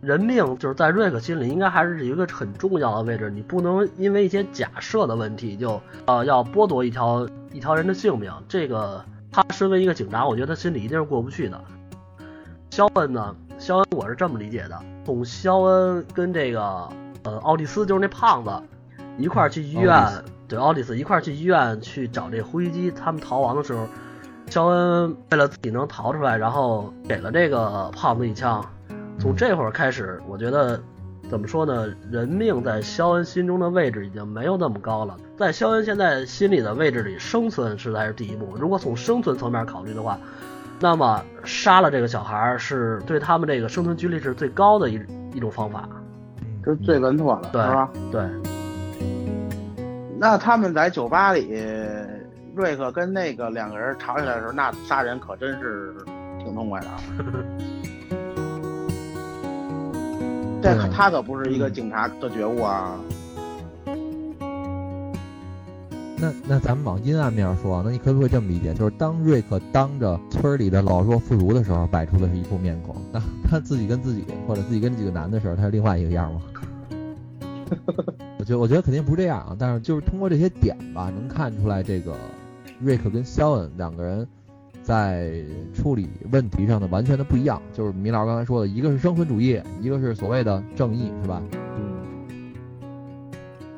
[0.01, 8.33] 人命就是在瑞克心里应该还是一个很重要的位置，你不能因为一些假设的问题就呃要剥夺一条一条人的性命。
[8.49, 11.61] 这个他身为一个警察，我觉得他心里一定是过不去的。
[12.71, 13.35] 肖恩呢？
[13.59, 16.89] 肖恩我是这么理解的：从肖恩跟这个
[17.25, 18.51] 呃奥利斯就是那胖子
[19.17, 20.07] 一块儿去医院，
[20.47, 23.85] 对奥利斯一块儿去医院去找这呼吸机，他们逃亡的时候，
[24.49, 28.65] 肖恩为了自己能逃出来，然后给了这个胖子一枪。
[29.19, 30.81] 从这会儿开始，我觉得
[31.29, 31.89] 怎么说呢？
[32.11, 35.17] 人命在肖恩心中的位置已经没有那么高了。
[35.37, 38.55] 在肖恩现在心里的位置里，生存实在是第一步。
[38.57, 40.19] 如果从生存层面考虑的话，
[40.81, 45.01] 那么杀了这个小孩是对他们这个生存几率是最高的一
[45.35, 45.89] 一种方法，
[46.65, 47.91] 这是最稳妥的，是吧？
[48.13, 48.23] 对。
[50.21, 51.61] 那他们在酒吧里，
[52.55, 55.93] 瑞克跟那个两个人吵起来的时候，那杀人可真是
[56.39, 56.87] 挺痛快的。
[60.61, 62.99] 这他可不是一个警察的觉悟啊。
[66.21, 68.75] 那那咱们往阴暗面说，那你可不可以这么理解？
[68.75, 76.43] 就是当瑞克当着村里的老弱妇孺的时候，摆出的是一副面孔；那他自己跟自己，或者自己跟几个男的时候，他是另外一个样吗？
[78.41, 79.57] 我觉得我觉得肯定不是这样啊。
[79.57, 82.17] 但是就是通过这些点吧，能看出来这个
[82.81, 84.27] 瑞克跟肖恩两个人。
[84.89, 85.31] 在
[85.75, 91.43] 处理问题上的完全的不一样，就是米老师刚才说的，一个是生存主义，一个是所谓的正义，是吧？
[91.77, 92.55] 嗯。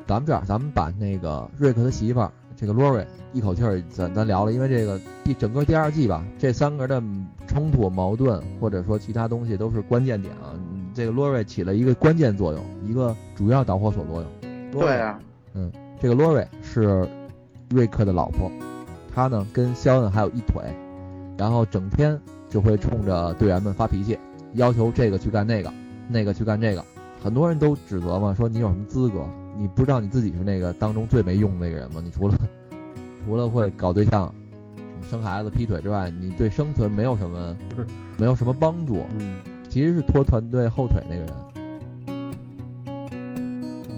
[0.07, 10.55] 咱们这样，咱们把那个瑞克的媳妇儿这个罗瑞一口气儿咱咱聊了，因为这个第整个第二季吧，这三个人的冲突矛盾或者说其他东西都是关键点啊，
[10.93, 14.71] 这个罗瑞起了一个关键作用，一个主要导火索作用。
[14.71, 15.19] 对啊，
[15.99, 17.05] 这个罗瑞是
[17.69, 18.49] 瑞克的老婆，
[19.13, 20.63] 她呢跟肖恩还有一腿，
[21.41, 24.15] 然后整天就会冲着队员们发脾气，
[24.53, 25.73] 要求这个去干那个，
[26.07, 26.85] 那个去干这个。
[27.19, 29.25] 很多人都指责嘛，说你有什么资格？
[29.57, 31.99] 你不知道你自己是那个当中最没用的那个人吗？
[32.03, 32.37] 你除了
[33.25, 34.31] 除了会搞对象、
[35.09, 37.57] 生孩子、劈腿之外，你对生存没有什么
[38.19, 39.03] 没有什么帮助。
[39.17, 41.33] 嗯，其实是拖团队后腿那个人。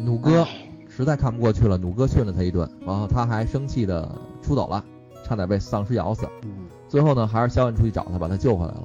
[0.05, 0.47] 弩哥
[0.87, 4.09] 实在看不过去了，弩哥训了他一顿，然后他还生气的
[4.41, 4.81] 出走了，
[5.25, 6.25] 差点被丧尸咬死。
[6.43, 6.62] 嗯，
[6.93, 8.83] 最后呢，还是肖恩出去找他，把他救回来了。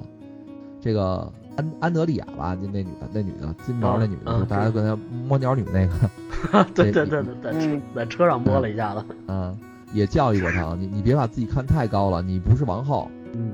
[0.81, 9.05] 这个安安德利亚吧，就那女的，那女的金毛那女的，大家跟她摸鸟女那个， 对对对对，在在车上摸了一下子。
[9.27, 9.55] 嗯，
[9.93, 13.07] 也教育过他，你你别把自己看太高了，你不是王后。
[13.33, 13.51] 嗯，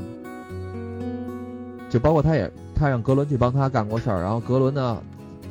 [1.90, 4.98] 就包括他也，他让格伦去帮他干过事儿，然后格伦呢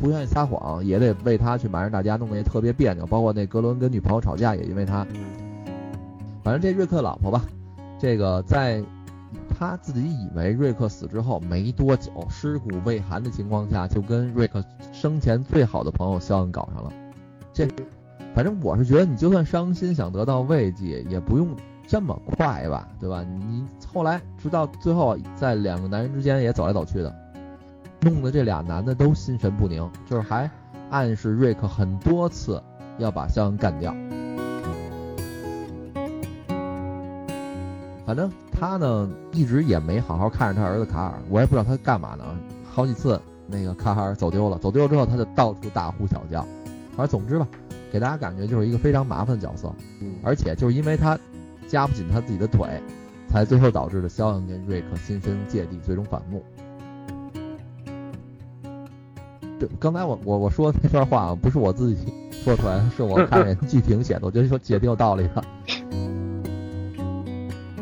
[0.01, 3.05] 不愿意撒谎，也得为他去瞒着大家，弄得也特别别扭。
[3.05, 5.07] 包括那格伦跟女朋友吵架，也因为他。
[5.13, 5.21] 嗯
[6.43, 7.43] 反正这瑞克的老婆吧，
[7.99, 8.85] 这个在
[9.49, 16.93] 他自己以为瑞克死之后没多久，尸骨未寒的情况下，就跟瑞克生前最好的朋友肖恩搞上了。
[17.53, 17.69] 这，
[18.35, 21.49] 反正我是觉得，你就算伤心想得到慰藉，也不用
[21.87, 23.23] 这么快吧，对吧？
[23.23, 27.15] 你后来直到最后，在两个男人之间也走来走去的，
[28.01, 30.51] 弄得这俩男的都心神不宁，就是还
[30.91, 32.63] 暗示瑞克很多次
[32.99, 33.95] 要把肖恩干掉。
[38.07, 42.25] 反正他呢一直也没好好看着他儿子卡尔，我也不知道他干嘛呢。
[42.71, 46.43] 好几次那个卡尔走丢了，走丢了之后他就到处大呼小叫。
[46.97, 47.47] 反正总之吧，
[47.91, 51.19] 给大家感觉就是一个非常麻烦的角色，嗯而且就是因为他
[51.67, 52.69] 夹不紧他自己的腿，
[53.29, 56.43] 才最后导致了肖恩跟瑞克心生芥蒂，最终反目。
[59.59, 65.45] 对，刚才我我我说的那段话啊，不是我自己说出来的，是我看人 剧评写的，我觉得说写挺有道理的。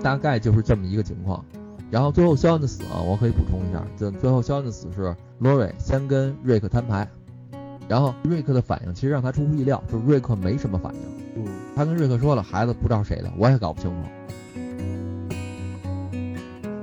[0.03, 1.45] 大概就是这么一个情况。
[1.91, 7.07] 然后最后肖恩的死啊，我可以补充一下，就最后肖恩的死是罗瑞先跟瑞克摊牌，
[7.87, 11.01] 然后瑞克的反应其实让他出乎意料，就是瑞克没什么反应。
[11.37, 13.97] 嗯他跟瑞克说了，孩子不知道谁的，我也搞不清楚。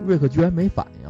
[0.06, 1.10] 瑞克居然没反应，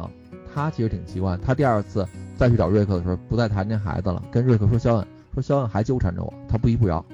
[0.54, 1.36] 他其实挺奇怪。
[1.38, 7.04] 他第二次再去找瑞克的时候，不再谈这孩子了，跟瑞克说肖恩，说肖恩还纠缠着我，他不依不饶。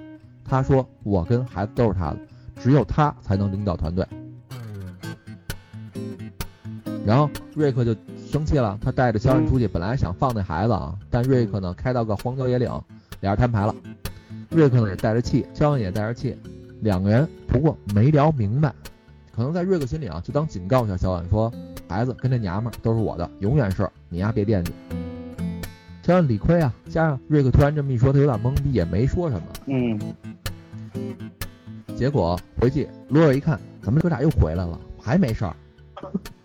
[0.45, 2.19] 他说我跟孩子都是他的，
[2.57, 4.05] 只有他才能领导团队。
[7.07, 7.95] 然后瑞克就
[8.31, 12.69] 生气了，他带着肖恩出去，本来想放那孩子啊，但瑞克呢开到个荒郊野岭，
[13.21, 13.73] 俩人摊牌了。
[14.51, 16.37] 瑞克呢也带着气，肖恩也带着气，
[16.81, 18.75] 两个人不过没聊明白，
[19.33, 21.53] 可能在瑞克心里啊，就当警告一下肖恩说，
[21.89, 24.73] 孩子跟这娘们儿都是我的，永远是你丫，别惦记。
[26.03, 29.47] 肖恩理亏啊，加上瑞克突然这么一说，他有点懵逼，也没说什么。
[29.67, 30.01] 嗯，
[31.97, 35.57] 结果回去罗尔一看，咱们哥俩又回来了，还没事儿，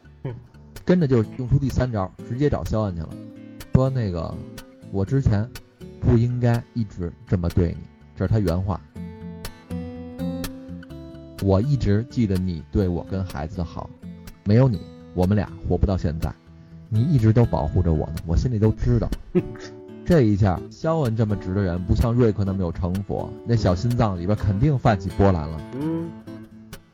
[0.84, 3.10] 跟着就用出第三招，直接找肖恩去了，
[3.74, 4.34] 说那个
[4.91, 5.48] 我之前
[6.00, 7.78] 不应该一直这么对你，
[8.15, 8.80] 这是他原话。
[11.44, 13.89] 我一直记得你对我跟孩子好，
[14.44, 14.80] 没有你，
[15.13, 16.32] 我们俩活不到现在。
[16.89, 19.10] 你一直都保护着我呢，我心里都知道。
[20.06, 25.62] 这一下，肖恩这么直的人，不像瑞克那么有城府，那小心脏里边肯定泛起波澜了。
[25.80, 26.10] 嗯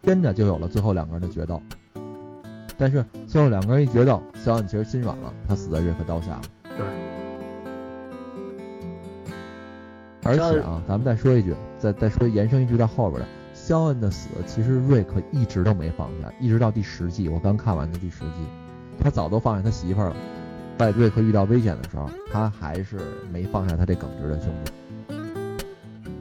[0.04, 1.62] 跟着就有了最后两个人的决斗。
[2.78, 6.42] 但是最后两个人一决斗，肖恩其实心软了，他死在瑞克刀下了。
[6.78, 6.86] 对。
[10.24, 18.46] 而且啊，咱们再说一句，再再说延伸一句到后边的，肖恩的死其实瑞克一直都没放下，一直到第十季，我刚看完的第十季，
[19.02, 20.16] 他早都放下他媳妇儿了。
[20.78, 23.00] 在瑞克遇到危险的时候，他还是
[23.32, 24.72] 没放下他这耿直的兄弟。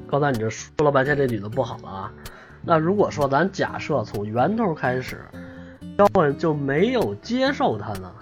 [0.09, 2.12] 刚才你这说了半天这女的不好了啊，
[2.62, 5.21] 那如果说咱假设从源头开始，
[5.96, 8.12] 肖恩就没有接受他呢，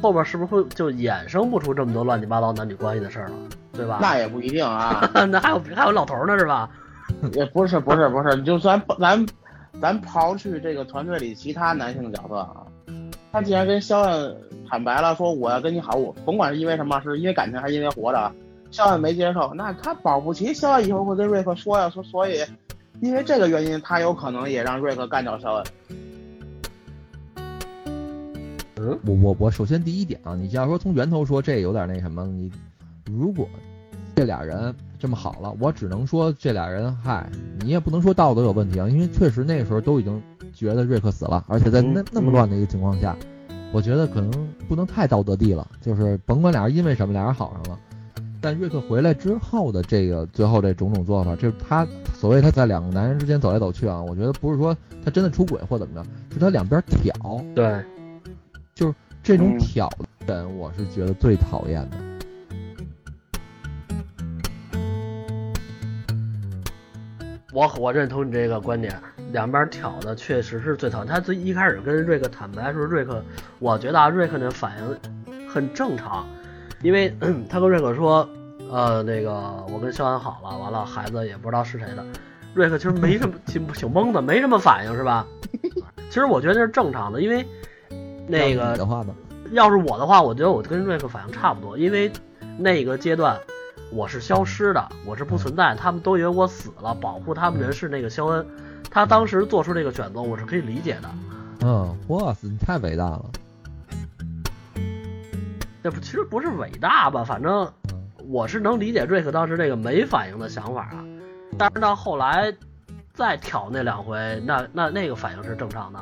[0.00, 3.34] 后边是不是会就衍生不出这么多乱七八糟男女关系的事儿了，
[3.72, 3.98] 对吧？
[4.00, 6.70] 那也不一定啊， 那还有还有老头呢是吧？
[7.34, 9.26] 也不是不是不是，你就咱咱
[9.80, 12.62] 咱刨去这个团队里其他男性角色啊，
[13.30, 14.34] 他既然跟肖恩
[14.68, 18.32] 坦白了，说我要跟你好，我甭管是因为什么，是因为感情还是因为活着，
[18.70, 22.42] 肖恩没接受，那他保不齐肖恩以后会跟瑞克说呀，说所以
[23.00, 25.64] 因为这个原因，他有可能也让瑞克干掉肖恩。
[28.82, 32.50] 嗯，我我我首先第一点啊，你要说从源头说，这有点那什么，你
[33.04, 33.46] 如果
[34.16, 37.28] 这俩人这么好了，我只能说这俩人，嗨，
[37.60, 40.20] 你也不能说道德有问题啊，因为确实那个时候都已经
[40.54, 43.14] 觉得瑞克死了，而且在那嗯那么乱的一个情况下，
[43.70, 44.30] 我觉得可能
[44.66, 47.78] 不能太道德地了，就是甭管俩人因为什么俩人好上了，
[48.40, 54.74] 但瑞克回来之后的这个最后这种种做法，就是他所谓他在两个男人之间走来走去啊，我觉得不是说
[55.04, 57.84] 他真的出轨或怎么着，是他两边挑，对，
[59.22, 59.88] 这种嗯挑
[60.26, 61.96] 的人，我是觉得最讨厌的。
[67.52, 68.96] 我我认同你这个观点，
[69.32, 71.06] 两边挑的确实是最讨厌。
[71.06, 73.22] 他最一开始跟瑞克坦白说，瑞克，
[73.58, 76.24] 我觉得啊，瑞克那反应很正常，
[76.80, 77.12] 因为
[77.50, 78.28] 他跟瑞克说，
[78.70, 79.32] 呃，那个
[79.68, 82.04] 我跟肖恩好了，完了孩子也不知道是谁的。
[82.54, 85.26] 瑞克其实没什么挺挺懵的，没什么反应是吧？
[86.08, 87.44] 其实我觉得这是正常的，因为
[88.30, 89.14] 那个的话呢，
[89.52, 92.10] 要是我的话，我觉得我跟瑞克反应差不多，因为
[92.56, 93.36] 那个阶段
[93.92, 98.46] 我是消失的，我是不存在，他们都以为我死了，保护他们人是那个肖恩，
[98.90, 101.10] 他当时做出这个选择，我是可以理解的。
[101.62, 103.24] 嗯，哇塞，你太伟大了。
[105.82, 108.00] 这不其实不是伟大吧，反正嗯。
[108.28, 111.04] 我是能理解瑞克当时这个没反应的想法啊，
[111.58, 112.54] 但是到后来
[113.12, 115.98] 再挑那两回，那那那个反应是正常的，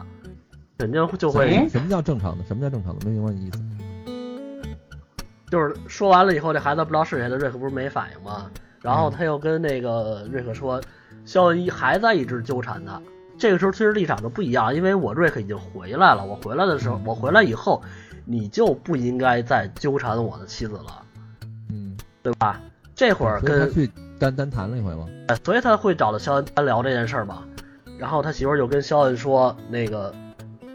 [0.78, 2.44] 肯定就会嗯什么叫正常的？
[2.44, 3.04] 什么叫正常的？
[3.04, 3.60] 没明白你意思。
[5.50, 8.50] 就是说完了以后，这孩子不知道是谁的，瑞克不是没反应吗？
[8.80, 10.80] 然后他又跟那个瑞克说，
[11.24, 13.00] 肖恩一还在一直纠缠他。
[13.36, 17.82] 这个时候其实立场就不一样，因为我瑞克已经回来了，我回来的时候，我回来以后，
[18.24, 21.02] 你就不应该再纠缠我的妻子了，
[21.70, 22.60] 嗯，对吧？
[22.94, 25.06] 这会儿跟他去单单谈了一回吗？
[25.44, 27.42] 所以他会找到肖恩单聊这件事儿嘛。
[27.98, 30.14] 然后他媳妇儿就跟肖恩说：“那个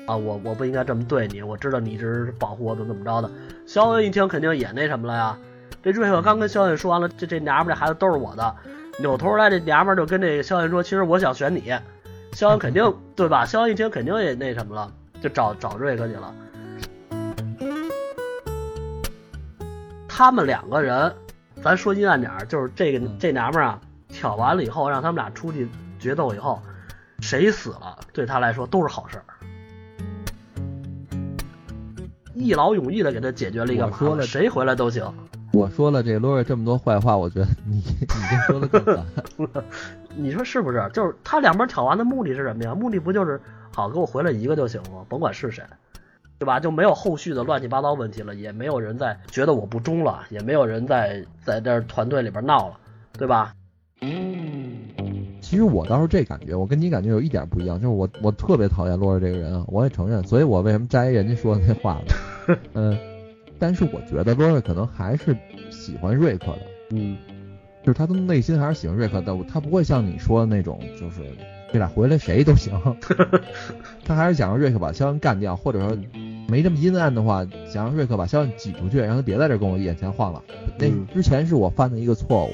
[0.05, 3.31] 啊，我我不应该这么对你，我知道你一直保护我，怎么怎么着的。”
[3.65, 5.37] 肖恩一听肯定也那什么了呀。
[5.81, 8.55] 这瑞克刚跟肖恩说完了，这这娘们儿这孩子都是我的，
[8.99, 11.73] 扭头来这娘们儿就跟这个肖恩说：“其实我想选你。”
[12.33, 13.45] 肖恩肯定对吧？
[13.45, 14.91] 肖恩一听肯定也那什么了，
[15.21, 16.33] 就找找瑞克去了。
[20.07, 21.13] 他们两个人，
[21.63, 25.67] 咱说阴暗点儿，就是这个这娘们儿啊，挑完了以后，让他们俩出去
[25.99, 26.61] 决斗以后，
[27.19, 29.23] 谁死了对他来说都是好事儿，
[32.33, 35.05] 一劳永逸的给他解决了一个麻烦，说了谁回来都行。
[35.53, 37.83] 我说了这罗瑞这么多坏话，我觉得你你
[38.29, 39.05] 这说的更惨。
[40.17, 40.89] 你说是不是？
[40.93, 42.73] 就是他两边挑完的目的是什么呀？
[42.73, 43.39] 目的不就是
[43.71, 45.05] 好给我回来一个就行吗？
[45.07, 45.63] 甭管是谁，
[46.39, 46.59] 对吧？
[46.59, 52.77] 就没有后续的乱七八糟问题了，也没有人在觉得我不忠了，也没有人在在这团队里边闹了，
[53.17, 53.53] 对吧？
[55.43, 62.01] 其实我倒是这感觉，我跟你感觉有一点不一样，就是我我特别讨厌洛瑞这个人啊，我也承认，所以我为什么摘人家说的那话
[62.47, 62.57] 呢？
[62.73, 62.97] 嗯，
[63.59, 65.37] 但是我觉得洛瑞可能还是
[65.69, 67.17] 喜欢瑞克的，嗯，
[67.83, 71.21] 就是他的内心还是喜欢瑞克的，他不会像你说的那种，就是
[71.71, 72.73] 这俩回来谁都行，
[74.05, 75.97] 他还是想让瑞克把肖恩干掉，或者说
[76.47, 80.41] 没这么阴暗的话，想让瑞克把肖恩挤出去，让他别在这跟我眼前晃了。
[80.77, 81.05] 那嗯。
[81.13, 82.49] 之前是我犯的一个错误，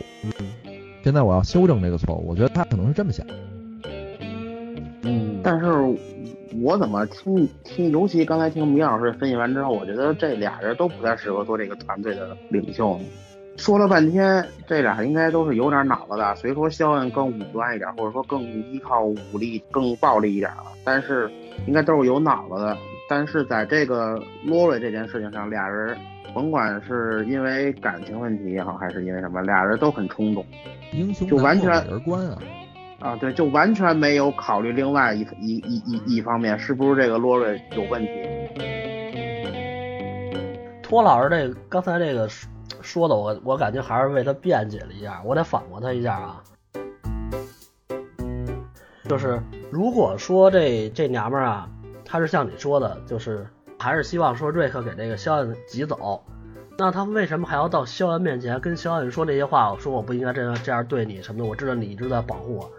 [1.03, 3.25] 现在我要修正这个错误，我觉得他可能是这么想。
[5.03, 5.65] 嗯，但是
[6.61, 13.05] 我怎么听听，尤其刚才听米老师分析完之后，我觉得这俩人都不太适合做这个团队的领袖呢。
[13.55, 21.29] 说了半天，这俩应该都是有点脑子的，虽说肖恩更武断一点，或者说更依靠武力、更暴力一点了，但是
[21.65, 22.77] 应该都是有脑子的。
[23.09, 25.97] 但是在这个罗瑞这件事情上，俩人
[26.33, 30.45] 甭管是因为感情问题也好，还是因为什么，俩人都很冲动。
[30.91, 32.41] 英雄就完全难过美人关啊，
[32.99, 38.09] 啊，对，就完全没有考虑另外一一一一一方面，是不是这个罗瑞有问题？
[40.81, 42.49] 托老师这个刚才这个说
[42.81, 46.43] 说的我，我感觉还是为他辩解了一下，我得反驳他一下啊。
[49.07, 51.69] 就是如果说这这娘们儿啊，
[52.05, 56.23] 她是像你说的，就是还是希望说瑞克给这个肖恩挤走，
[56.79, 59.69] 那他为什么还要到肖恩面前跟肖恩说这些话？
[59.69, 62.71] 我说我不应该这样这样对你什么的，我知道你一直在保护我。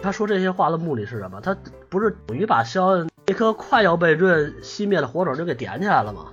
[0.00, 1.42] 他说这些话的目的是什么？
[1.42, 1.54] 他
[1.90, 6.28] 不是等于把肖恩那颗快要被瑞恩熄灭的火种就给点起来了吗？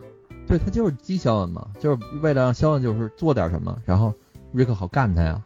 [0.47, 4.13] 对他就是激肖恩嘛，就是为了让肖恩就是做点什么，然后
[4.53, 5.41] 瑞克好干他呀，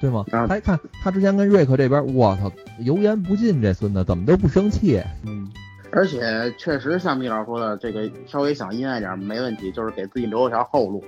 [0.00, 0.24] 对吗？
[0.32, 2.50] 啊他一看他之前跟瑞克这边，我操，
[2.80, 5.00] 油盐不进，这孙子怎么都不生气？
[5.24, 5.48] 嗯，
[5.94, 11.04] 而且确实像米老师说的，这个稍微想阴暗点没问题，就是给自己留一条后路。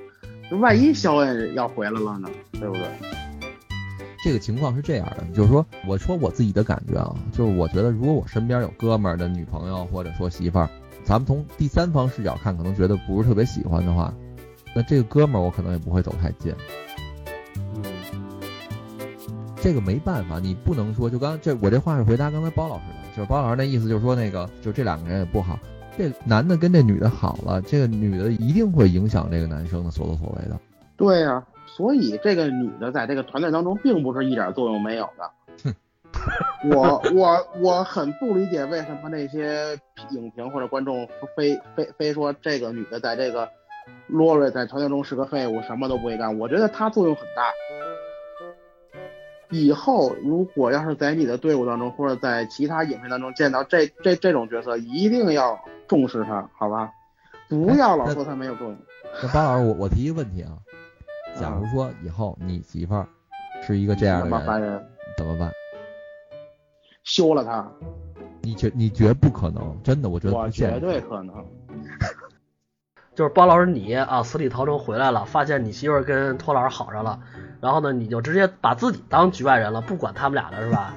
[0.60, 2.28] 万一肖恩要回来了呢？
[2.52, 2.86] 对不对？
[4.22, 10.70] 这个情况是这样的，就是说，我说我自己的感觉啊，就是我觉得如果我身边有哥们儿的女朋友或者说媳妇儿，
[11.02, 14.14] 咱们从第三方视角看，可能觉得不是特别喜欢的话，
[14.72, 16.54] 那这个哥们儿我可能也不会走太近。
[17.74, 17.82] 嗯，
[19.56, 25.58] 这个没办法，你不能说就刚这我这话是回答刚才包老师的，就是包老师那意思就是说那个就这两个人也不好，
[25.96, 30.60] 这男的跟这女的好了，这个女的一定会影响这个男生的所作所为的。
[30.98, 35.30] 对呀、所以这个女的在这个团队当中并不是一点作用没有的。
[36.70, 39.78] 我 我我很不理解为什么那些
[40.10, 43.48] 影评或者观众非非非说这个女的在这个
[44.08, 46.38] 洛瑞在团队中是个废物，什么都不会干。
[46.38, 47.44] 我觉得她作用很大。
[49.50, 56.90] 以后如果要是在你的队伍当中或者在其他影片当中见到这这这种角色，一定要重视他，好吧？
[57.48, 58.76] 不要老说他没有作用。
[59.22, 60.58] 那巴老师，我我提一个问题啊，
[61.40, 63.08] 假如说以后你媳妇儿
[63.62, 64.86] 是一个这样的人，人，
[65.16, 65.50] 怎么办？
[67.04, 67.70] 休了他，
[68.42, 69.76] 你绝你绝不可能？
[69.84, 70.80] 真的，我觉得我绝。
[70.80, 71.36] 对可能。
[73.16, 77.18] 就是包老师你啊死里逃生回来了，发现你媳妇儿跟托老师好上了，
[77.60, 80.94] 然后呢你就直接把自己当局外人了，不管他们俩了是吧？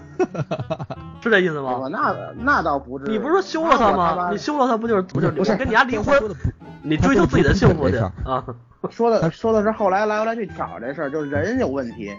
[1.23, 1.77] 是这意思吗？
[1.77, 3.09] 我那那倒不至于。
[3.13, 4.29] 你不是说休了他吗？
[4.31, 6.21] 你休了他不就是不就是不是跟你家离婚
[6.83, 7.95] 你追求自己的幸福去
[8.25, 8.43] 啊？
[8.89, 12.13] 说的 说的是后来来回来去挑这事儿，就是人有问题，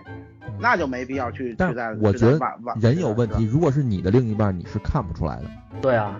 [0.58, 2.38] 那就没必要去但去在我觉得
[2.80, 5.44] 人有问题，如果是你的另一半，你是看不出来的。
[5.82, 6.16] 对啊，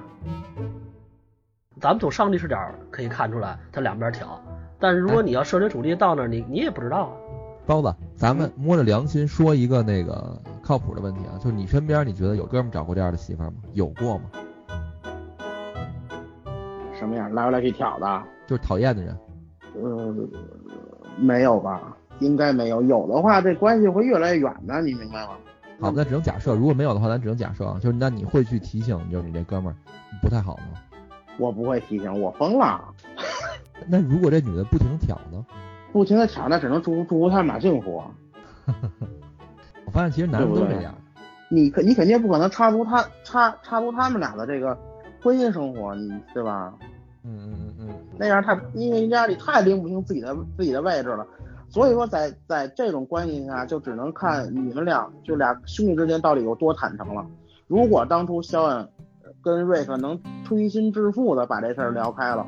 [1.81, 2.59] 咱们从上帝视角
[2.91, 4.39] 可以看出来他两边挑，
[4.78, 7.12] 但是如果你要设身处地到那儿，你你也不知道啊。
[7.66, 13.55] 包子，咱们摸着良心说一个那个靠谱的问题啊，就是你身边你觉得有哥们儿找过这样的媳妇儿吗？
[13.72, 14.24] 有过吗？
[16.99, 19.16] 什么样来回来去挑的，就是讨厌的人。
[19.83, 20.14] 呃，
[21.16, 21.97] 没有吧？
[22.18, 25.31] 应该没有，有的话这关系会越来越远的，你明白吗？
[25.81, 29.76] 好，那只能假设，如果没有的话，咱只能假设啊，就是那你会去提醒，就是你这哥们儿
[30.20, 30.89] 不太好吗？
[31.41, 32.84] 我不会提醒，我疯了，
[33.88, 35.45] 那如果这女的不停挑呢？
[35.93, 38.01] 不停的挑，那只能祝福祝福他们俩幸福。
[39.86, 40.95] 我发现其实男的都对不对这样。
[41.49, 44.78] 你肯你肯定不可能插足他插插足他们俩的这个
[45.20, 46.72] 婚姻生活，你对吧？
[47.24, 47.88] 嗯嗯嗯嗯。
[48.16, 51.26] 那样太因为家里太拎不清自己的自己的位置了，
[51.68, 57.26] 所以说在在这种关系下，就只能看你们俩就俩兄弟之间到底有多坦诚了。
[57.66, 58.88] 如果当初肖恩
[59.43, 62.47] 跟瑞克能推心置腹的把这事儿聊开了，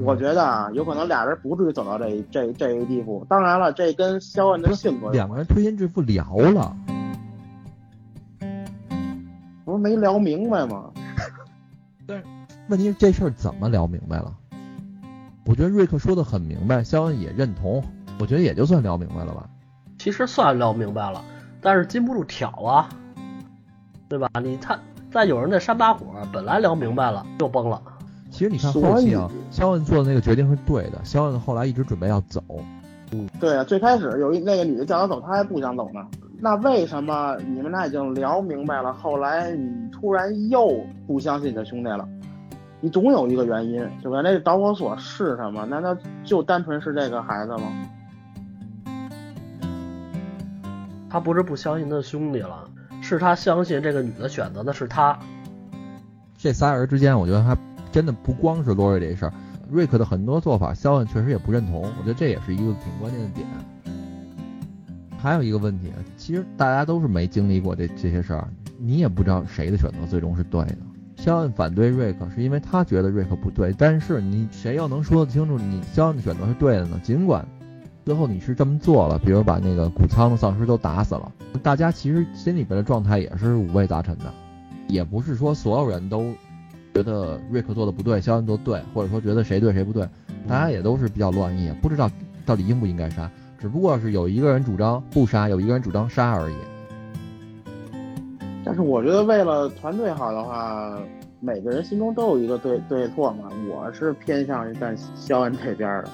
[0.00, 3.24] 我觉得啊，有可能俩人不至于走到这这这一地步。
[3.28, 6.76] 当然了，这跟肖恩的性格两个人推心置腹聊了，
[9.64, 10.90] 不是没聊明白吗？
[12.06, 12.22] 但
[12.68, 14.34] 问题是这事儿怎么聊明白了？
[15.44, 17.82] 我觉得瑞克说的很明白，肖恩也认同，
[18.18, 19.48] 我觉得也就算聊明白了吧。
[19.98, 21.22] 其实算聊明白了，
[21.60, 22.88] 但是禁不住挑啊，
[24.08, 24.28] 对吧？
[24.42, 24.76] 你他
[25.10, 27.80] 再有人在扇把火，本来聊明白了又崩了。
[28.30, 32.42] 其实你看所后期啊，肖恩做的那个决定是对的，肖恩后来一直准备要走，
[33.12, 36.00] 嗯对啊，最开始有一那个女的叫他走，他还不想走呢。
[36.38, 40.70] 那为什么你们俩已经聊明白了，后来你突然又
[41.06, 42.06] 不相信你的兄弟了？
[42.80, 44.20] 你总有一个原因，对吧？
[44.22, 45.64] 那个导火索是什么？
[45.64, 47.62] 难道就单纯是这个孩子吗？
[51.08, 52.64] 他不是不相信他的兄弟了，
[53.06, 55.16] 是他相信这个女的选择的是他。
[56.36, 57.56] 这仨人之间，我觉得他
[57.92, 59.32] 真的不光是罗瑞这事儿，
[59.70, 63.46] 瑞克的很多做法，肖恩确实也不认同，我觉得这也是一个挺关键的点。
[65.16, 68.48] 还有一个问题，其实大家都是没经历过这这些事儿，
[68.78, 70.78] 你也不知道谁的选择最终是对的。
[71.16, 77.00] 肖恩反对瑞克是因为他觉得瑞克不对，但是你谁又能说得清楚你肖恩的选择是对的呢？
[77.02, 77.46] 尽管
[78.06, 84.32] 最后你是这么做了，比如把那个谷仓的丧尸都打死了，大家其实心里边的状态也是五味杂陈的，
[84.86, 86.32] 也不是说所有人都
[86.94, 90.08] 觉得瑞克做的不对，肖恩做对，或者说觉得谁对谁不对，
[90.46, 92.08] 大家也都是比较乱意，不知道
[92.46, 93.28] 到底应不应该杀，
[93.58, 96.54] 只不过是有一个人主张不杀，有一个人主张杀而已。
[98.64, 100.96] 但是我觉得为了团队好的话，
[101.40, 103.48] 每个人心中都有一个对对错嘛。
[103.68, 106.10] 我是偏向于站肖恩这边的。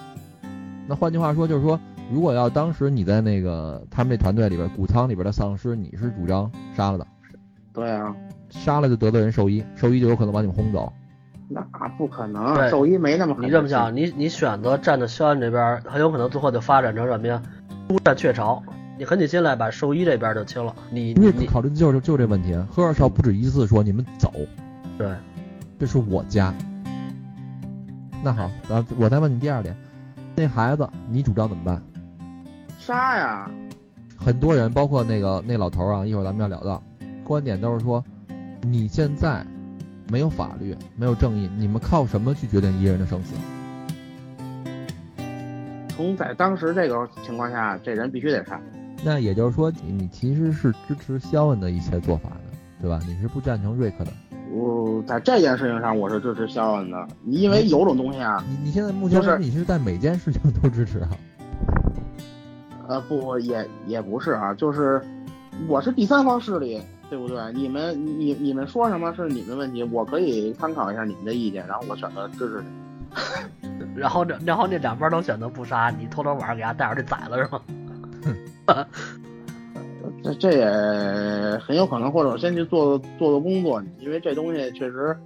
[0.87, 1.79] 那换句话说，就是说，
[2.13, 7.07] 如果要当时你在那个他们这团队里边，谷仓里边的丧尸，你是主张杀了的，
[7.73, 8.15] 对啊，
[8.51, 10.93] 杀了就得罪人兽医，兽医就有可能把你们轰走。
[11.49, 11.61] 那
[11.99, 17.43] 不可能，兽医没那么狠你这么想，你你选择站在肖恩这边，很有可能最后就发展成什么呀？
[17.89, 18.63] 独占雀巢。
[18.99, 20.73] 你狠起心来把兽医这边就清了。
[20.91, 24.31] 你你考虑的就是就这问题，赫尔少不止一次说你们走，
[24.99, 25.09] 对，
[25.79, 26.55] 这是我家。
[28.23, 29.75] 那好，然后我再问你第二点，
[30.35, 31.83] 那孩子你主张怎么办？
[32.79, 33.51] 杀呀。
[34.17, 36.83] 很多人，包括那个那老头啊，一会儿咱们要聊到，
[37.25, 38.03] 观点都是说，
[38.63, 39.45] 你现在
[40.09, 43.35] 没有法律，没有正义，你们靠什么去决定一个人的生死？
[45.89, 48.61] 从在当时这个情况下，这人必须得杀。
[49.05, 53.01] 那也就是说，你你其实是支持肖恩的一些做法的，对吧？
[53.07, 54.13] 你是不赞成瑞克的。
[54.53, 61.09] 我在这件事情上我是支持肖恩的，因为有种东西啊，你你现在目前就是你是在每件事情都支持啊？
[62.89, 65.01] 呃，不也也不是啊，就是
[65.69, 67.39] 我是第三方势力，对不对？
[67.55, 72.69] 你们你你们说什么是你们问题，我可以参考一下你们的意见，然后我选择支持你。
[73.97, 77.61] 然后这然后那两边都选择不杀，你偷偷晚上给他带着去宰了是吗？
[80.23, 85.17] 这这也很有可能，或者先去做做做工作，因为这东西确实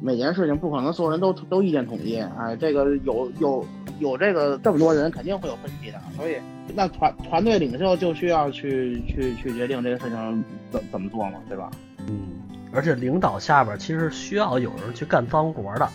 [0.00, 3.66] 每件事情不可能所有人都都意见统一，哎，这个有有
[3.98, 6.36] 有这个这么多人，肯定会有分歧的，所以
[6.74, 11.70] 那团团队领袖就需要去去去决定这个事情怎怎么做嘛，对吧？
[12.08, 12.28] 嗯，
[12.72, 15.88] 而且领导下边其实需要有人去干脏活的。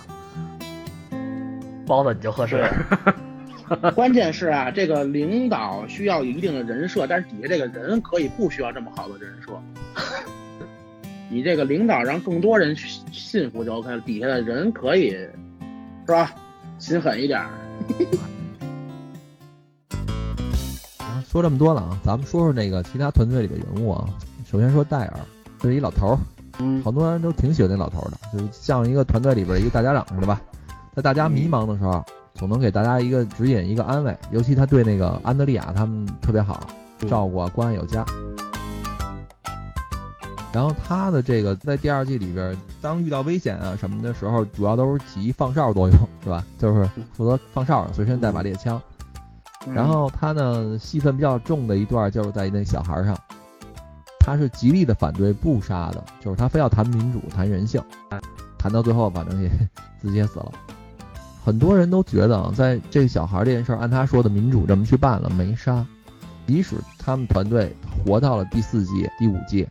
[1.88, 2.63] 包子你就合适。
[3.95, 9.51] 关键是啊，这个领导需要一定的人设，但是底下这个人可以不需要这么好的人设。
[11.30, 15.32] 你这个领导让更多人信服就 OK 了，底下的人可以是
[16.07, 16.34] 吧？
[16.78, 17.41] 心狠一点。
[21.30, 24.05] 说这么多了啊，咱们说说那个其他团队里的人物啊。
[24.45, 25.17] 首先说戴尔，
[25.57, 26.17] 这是一老头儿，
[26.59, 30.41] 嗯，好多人都挺喜欢那老头儿的，就是像一个团队里边一个大家长似的吧，
[30.93, 32.03] 在大家迷茫的时候，
[32.36, 34.17] 总能给大家一个指引，一个安慰。
[34.32, 36.67] 尤其他对那个安德利亚他们特别好，
[37.07, 38.05] 照顾啊，关爱有加。
[40.53, 46.43] 然后他的这个在第二季里边，当遇到危险啊什么的时候，主要都是起一放哨作用，是吧？
[46.59, 48.82] 就是负责放哨，随身带把猎枪。
[49.73, 53.15] 然后他呢，戏份比较重的一段就是在那小孩上，
[54.19, 57.82] 他是极力的反对不杀的，就是他非要谈民主、谈人性，
[58.57, 59.49] 谈到最后反正也
[60.01, 60.51] 自己也死了。
[61.43, 65.85] 很多人都觉得啊，在这个小孩这件事儿，按他说的民主这么去办了，没杀。
[66.47, 67.73] 即使他们团队
[68.05, 69.65] 活到了第四季、第五季，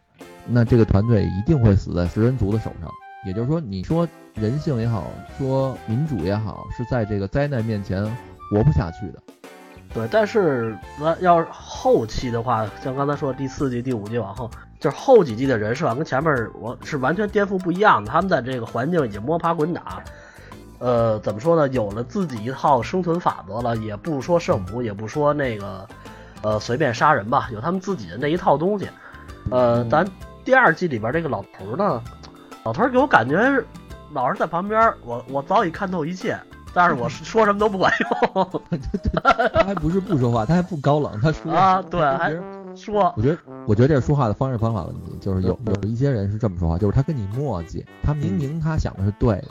[0.46, 2.90] 那这个团队一定会死在食人族的手上。
[3.26, 5.04] 也就是说，你说人性也好，
[5.36, 8.02] 说民主也好，是在这个灾难面前
[8.50, 9.20] 活不下去的。
[9.92, 18.10] 对，但是那要是后期的话，像刚才说第四季、第五季往后，就是后几季的人设跟前面我是完全颠覆不一样的。
[18.10, 20.02] 他们在这个环境已经摸爬滚打，
[20.80, 21.68] 呃，怎么说呢？
[21.68, 25.86] 有了自己一套生存法则了，也不说圣母，也不说那个，
[26.42, 28.88] 呃，随便杀人吧，有他们自己的那一套东西。
[29.50, 30.04] 呃，咱
[30.44, 32.02] 第二季里边这个老头呢，
[32.64, 33.62] 老头给我感觉
[34.12, 36.36] 老是在旁边，我我早已看透一切。
[36.72, 37.92] 但是我说什么都不管
[38.32, 38.48] 用，
[39.52, 42.32] 他还不是不说话，他还不高冷，他说啊，对，还
[42.76, 43.12] 说。
[43.16, 49.48] 我觉得，我觉得这是说话的方式方法问题，就是有有一些人是这么说话，就是他跟你磨叽，他明明他想的是对的，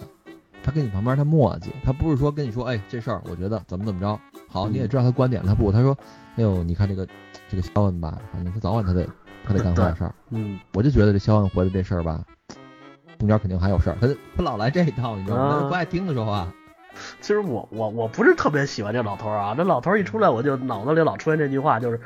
[0.69, 5.97] 他跟你旁边他磨叽，他不是说跟你说，哎，这事儿我觉得怎么怎么着，好，你也知道他观点，他不，他说，
[6.35, 7.07] 哎呦，你看这个
[7.49, 9.03] 这个肖恩吧，反正他早晚他得
[9.43, 12.23] 他得干坏事儿，嗯，我就觉得这肖恩回来这事儿吧，
[13.17, 14.07] 中间肯定还有事儿，他
[14.37, 15.57] 他老来这一套，你知道吗？
[15.61, 16.47] 他不爱听他说话。
[17.19, 21.99] 其实我我我不是特别喜欢这老头儿啊，这老头一出来我就脑子里老出现这句话，就是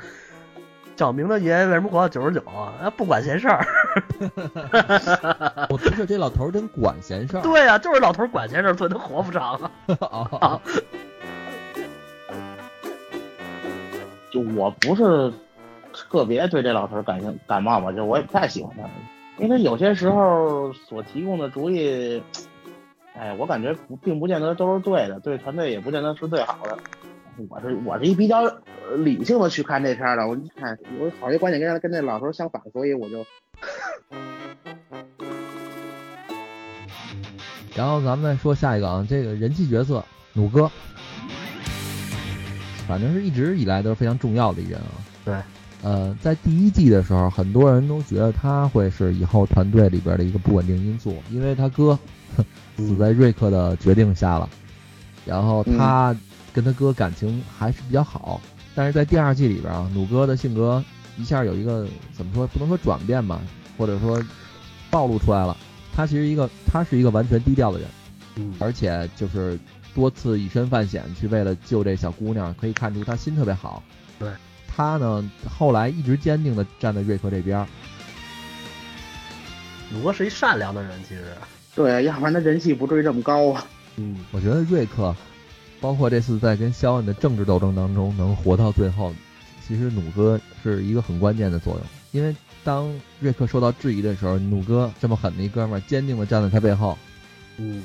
[0.95, 2.89] 小明的爷爷为什么活到九十九啊？
[2.95, 3.65] 不管闲事儿。
[5.69, 7.41] 我不是这老头真管闲事儿。
[7.41, 9.55] 对呀、啊，就是老头管闲事儿，所以他活不长
[9.99, 10.27] 啊。
[10.39, 10.61] 啊
[14.31, 15.31] 就我不是
[15.93, 18.83] 特别对这老头感兴感冒吧，就我也不太喜欢他，
[19.43, 22.21] 因为有些时候所提供的主意。
[23.15, 26.75] 哎，我感觉不，并不见得都是对的，对团队也不见得是最好的。
[27.49, 28.43] 我是我是一比较
[28.97, 33.25] 理性的去看这片的，我一看我好些观点跟跟那老头相反，所以我就。
[37.75, 40.03] 然后咱们再说下一个啊，这个人气角色
[40.33, 40.69] 弩哥，
[42.87, 44.85] 反正是一直以来都是非常重要的一人啊。
[45.25, 45.35] 对，
[45.81, 51.97] 呃，在第一季的时候，很多人都觉得他会是以后团队里边的一个不稳定因素，因为他哥。
[52.77, 54.49] 死在瑞克的决定下了，
[55.23, 56.15] 然后他
[56.53, 58.39] 跟他哥感情还是比较好，
[58.75, 60.83] 但是在第二季里边啊，弩哥的性格
[61.17, 63.41] 一下有一个怎么说，不能说转变吧，
[63.77, 64.23] 或者说
[64.89, 65.57] 暴露出来了。
[65.95, 67.87] 他其实一个，他是一个完全低调的人，
[68.35, 69.59] 嗯，而且就是
[69.93, 73.83] 多次以身犯险去为了救这小姑娘，可以看出他心特别好。
[74.17, 74.29] 对，
[74.67, 77.67] 他呢后来一直坚定的站在瑞克这边。
[79.91, 81.25] 弩哥是一善良的人，其实。
[81.75, 83.65] 对，要不然他人气不至于这么高啊。
[83.97, 85.15] 嗯，我觉得瑞克，
[85.83, 89.13] 包括这次在跟肖恩的政治斗争当中能活到最后，
[89.67, 91.81] 其实弩哥是一个很关键的作用。
[92.13, 96.97] 因为当瑞克受到质疑的时候，弩哥这么狠的一哥们儿，坚定的站在他背后。
[97.57, 97.83] 嗯，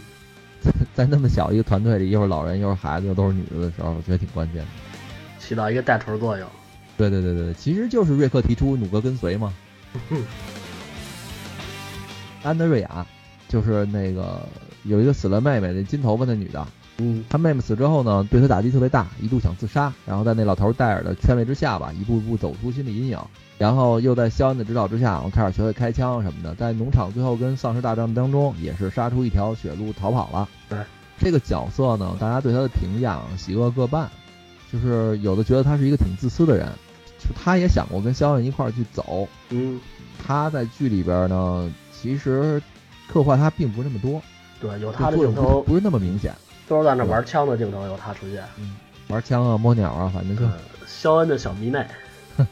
[0.61, 4.69] 在在那么小一个团队里，又是老人又是孩子又都是女的的时候，我觉得挺关键的，
[5.41, 6.49] 起到一个带头作用。
[6.97, 9.53] 对对对对，其实就是瑞克提出弩哥跟随嘛。
[12.45, 13.05] 安德瑞亚，
[13.49, 14.41] 就是那个
[14.85, 16.65] 有一个死了妹妹，那金头发那女的，
[16.99, 23.19] 嗯他妹妹死之后呢，对他打击特别大，一度想自杀，然后在那老头戴尔的劝慰之下吧，一步一步走出心理阴影，
[23.57, 30.49] 然后又在肖恩的指导之下，我开始学会开枪什么的，在农场最后跟丧尸大战当中，也是杀出一条血路逃跑了。
[30.69, 30.79] 对，
[31.19, 34.11] 这个角色呢，大家对他的评价喜恶各半，
[34.73, 36.69] 就是有的觉得他是一个挺自私的人，
[37.19, 39.81] 就他也想过跟肖恩一块儿去走，嗯，
[40.27, 42.61] 他在剧里边呢，其实
[43.07, 44.21] 刻画他并不是那么多，
[44.61, 46.35] 对，有他的镜头不是那么明显，
[46.69, 48.45] 都是在那玩枪的镜头有他出现。
[49.09, 50.53] 玩枪啊、摸鸟啊，反正就嗯，
[50.87, 51.85] 肖恩的小迷妹，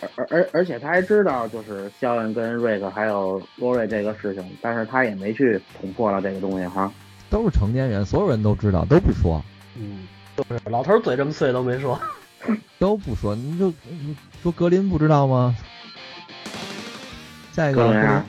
[0.00, 6.92] 而而而而且他还知道就是肖恩跟瑞克还有罗瑞这个事情，但是他也没去捅破了这个东西哈。
[7.30, 9.42] 都是成年人，所有人都知道，都不说，
[9.76, 11.98] 嗯，就是老头儿嘴这么碎都没说。
[12.78, 15.56] 都不说，你就你说格林不知道吗？
[17.52, 18.24] 下一个啊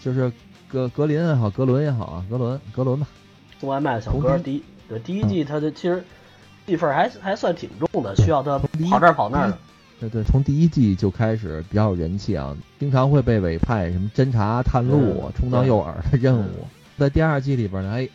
[0.00, 0.30] 就是
[0.76, 3.06] 格格林也好，格伦也好啊，格伦格伦吧，
[3.58, 6.04] 送外卖的小哥从第一对第一季他就其实
[6.66, 9.58] 戏份还还算挺重的，需要他跑这儿跑那儿的。
[9.98, 16.68] 对对，从第一季就开始比较有人气啊，经常会被委派什么侦查、探路、嗯充当诱饵的任务嗯。
[16.98, 18.06] 在第二季里边呢，哎，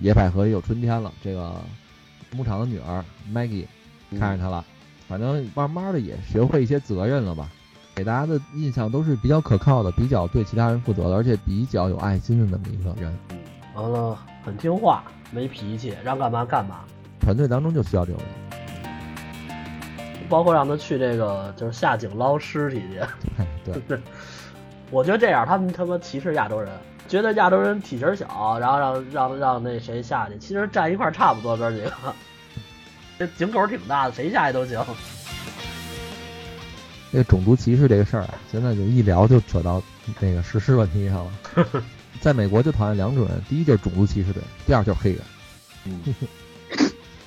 [0.00, 1.54] 野百合也有春天了，这个
[2.32, 3.02] 牧场的女儿
[3.32, 3.64] Maggie
[4.10, 4.62] 看上他了，
[5.08, 7.50] 反正慢慢的也学会一些责任了吧，
[8.00, 13.14] 给大家的印象都是比较可靠的，比较对其他人负责的，而且比较有爱心的那么一个人。
[13.74, 16.80] 完了很听话，没脾气，让干嘛干嘛。
[17.20, 18.28] 团队当中就需要这种人。
[20.30, 23.00] 包括让他去这个就是下井捞尸体去，
[23.66, 24.00] 对对，
[24.90, 26.72] 我觉得这样他们他妈歧视亚洲人，
[27.06, 31.92] 觉得亚洲人体型小，然后让让让那谁下去，其实站一块儿差不多哥几个，
[33.18, 34.82] 这井口挺大的，谁下去都行。
[37.12, 39.82] 这个种族歧视这个事儿啊，现在就一聊就扯到
[40.20, 41.32] 那个实施问题上了。
[42.20, 45.20] 在美国就讨厌两种人，第一就是种族歧视的人，第二就是黑人。
[45.86, 46.02] 嗯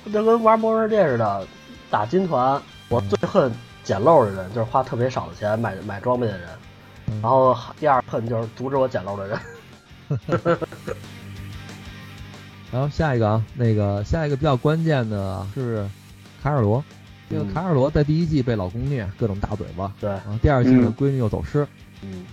[0.12, 1.46] 就跟玩魔兽世界似的，
[1.90, 6.48] 打金团，我最恨捡漏的人，就是花特别少的钱买买装备的人。
[7.08, 9.38] 嗯然后第二恨就是阻止我捡漏的人。
[12.72, 15.86] 然后下一个啊，那个下一个比较关键的是
[16.42, 16.82] 卡尔罗。
[17.34, 19.92] 这个嗯卡尔罗在第一季被老公虐，各种大嘴巴。
[20.00, 21.66] 对，然后第二季呢，嗯闺女又走失，
[22.02, 22.24] 嗯，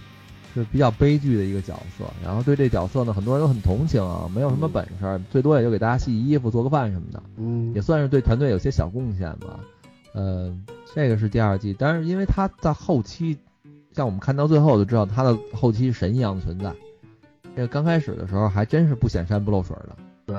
[0.53, 2.05] 是比较悲剧的一个角色。
[2.23, 7.23] 然后对这角色呢，很多人都很同情啊，没有什么本事，最多也就给大家洗洗衣服、做个饭什么的。
[7.37, 9.59] 嗯也算是对团队有些小贡献吧。
[10.13, 10.55] 呃，
[10.93, 13.37] 这个是第二季，但是因为他在后期，
[13.93, 16.71] 像我们看到最后就知道他的后期神一样的存在。
[17.55, 19.95] 这个刚开始的时候还真是不显山不露水的。
[20.25, 20.35] 对，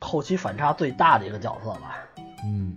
[0.00, 1.96] 后期反差最大的一个角色吧。
[2.44, 2.76] 嗯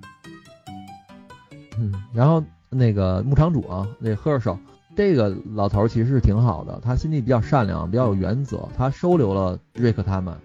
[1.78, 4.58] 嗯，然后那个牧场主啊，那赫尔手，
[4.96, 10.36] 这个老头儿其实是挺好的，他心地比较善良，比较有原则，他收留了瑞克他们。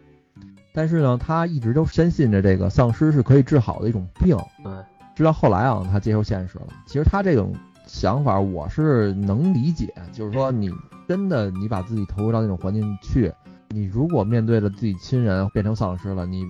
[0.72, 4.72] 但是呢，他一直都深信着这个丧尸是可以治好的一种病，对，
[5.16, 6.66] 直到后来啊，他接受现实了。
[6.86, 7.52] 其实他这种
[7.86, 10.70] 想法我是能理解，就是说你
[11.08, 13.32] 真的你把自己投入到那种环境去，
[13.70, 16.44] 你如果面对着自己亲人变成丧尸了，你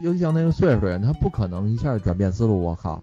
[0.00, 2.62] 尤其像那个岁数的人，他不可能一下转变思路。
[2.62, 3.02] 我靠，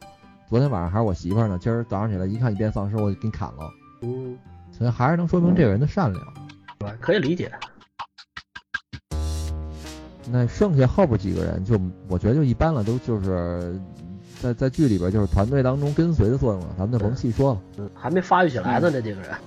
[0.52, 3.72] 昨天晚上还是我媳妇儿呢，今儿早上起来一看你变丧尸，我就给你砍了。
[4.02, 4.38] 嗯，
[4.70, 6.22] 所以还是能说明这个人的善良。
[6.78, 7.50] 对，可以理解。
[10.30, 11.80] 那剩下后边几个人就
[12.10, 13.80] 我觉得就一般了，都就是
[14.42, 17.62] 在在剧里边就是团队当中跟随的作用了，咱们就甭细说了。
[17.78, 19.30] 嗯，还没发育起来呢，这几个人。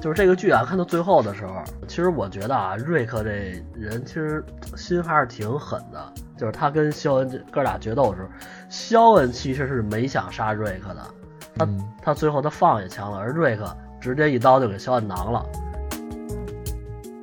[0.00, 4.42] 就是这个剧啊，看到最后的时候，其实我觉得啊，瑞克这人其实
[4.74, 6.14] 心还是挺狠的。
[6.36, 8.28] 就是他跟肖恩这哥俩决斗的时候，
[8.68, 11.02] 肖恩其实是没想杀瑞克的，
[11.54, 15.44] 他嗯，他最后他放下枪了，而瑞克直接一刀就给肖恩囊了。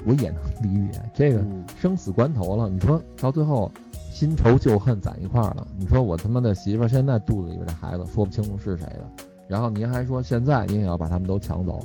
[0.06, 3.72] 我也能理解这个嗯，生死关头了，你说到最后
[4.12, 11.80] 新仇旧恨攒一块儿了，你说我他妈的媳妇现在肚子里边这孩子说不清楚是谁的，然后您还说现在您也要把他们都抢走，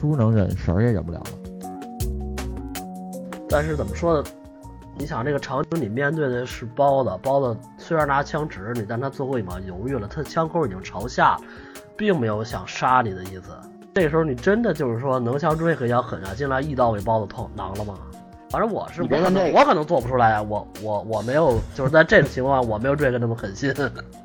[0.00, 1.26] 叔能忍，婶儿也忍不了了。
[3.48, 4.24] 但是怎么说呢？
[5.00, 11.38] 你想这个场景，你面对的是包子，包子虽然拿枪指着你，但他最后一秒犹豫了，他的枪口已经朝下，
[11.96, 13.44] 并没有想杀你的意思。
[13.94, 17.94] 这时候你真的就是说能像瑞克一样狠下心来，一刀给包子捅囊了吗？
[18.50, 23.74] 反正我是，我可能我可能做不出来，我我我没有，就是在这种情况下，我没有瑞克那么狠心。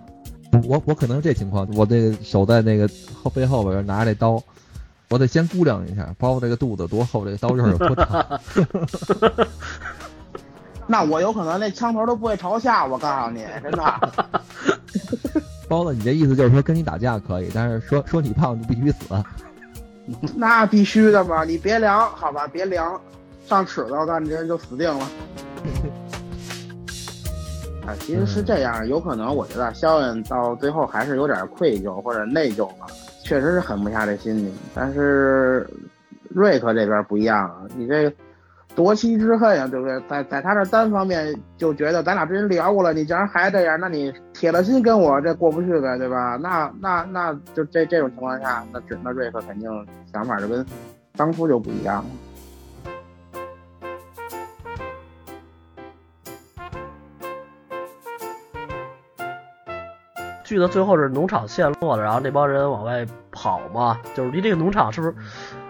[0.68, 2.86] 我我可能这情况，我这个手在那个
[3.24, 4.44] 后背后边拿着这刀，
[5.10, 8.26] 我得先估量一下，包括这个肚子多厚，这个刀刃有多长。
[10.88, 13.84] 那我有可能那枪头都不会朝下，我告诉你，真的。
[15.68, 19.06] 包子，你这意思就是说跟你打架可以，但是说说你胖就必须死。
[20.38, 23.02] 那必须的嘛，你别量，好吧，别量，
[23.48, 25.08] 上尺子，那你这人就死定了。
[27.88, 32.86] 啊，其实是这样，有可能我觉得肖恩到最后还是有点愧疚或者内疚吧，
[33.24, 34.52] 确实是狠不下这心去。
[34.76, 35.68] 但是
[36.30, 38.14] 瑞克这边不一样啊，你这
[38.76, 39.98] 夺妻之恨呀，对不对？
[40.10, 46.38] 在在他这单方面就觉得咱俩之前聊过了，你竟然还这样，那你铁了心跟我这过不去呗，对吧？
[46.42, 49.70] 那那那就这这种情况下，那这那瑞克肯定
[50.12, 50.66] 想法就跟
[51.16, 52.06] 当初就不一样了。
[60.44, 65.16] 剧的最后是农场陷落了，然后那帮人往外跑嘛，就是离这个农场是不是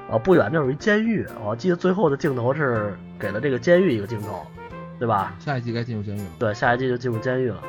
[0.10, 1.26] 呃不远就是一监狱？
[1.43, 4.45] 我记得最后的镜头是给了这个监狱一个镜头，
[4.99, 5.36] 对吧？
[5.39, 6.28] 下一季该进入监狱了。
[6.38, 7.62] 对，下一季就进入监狱了。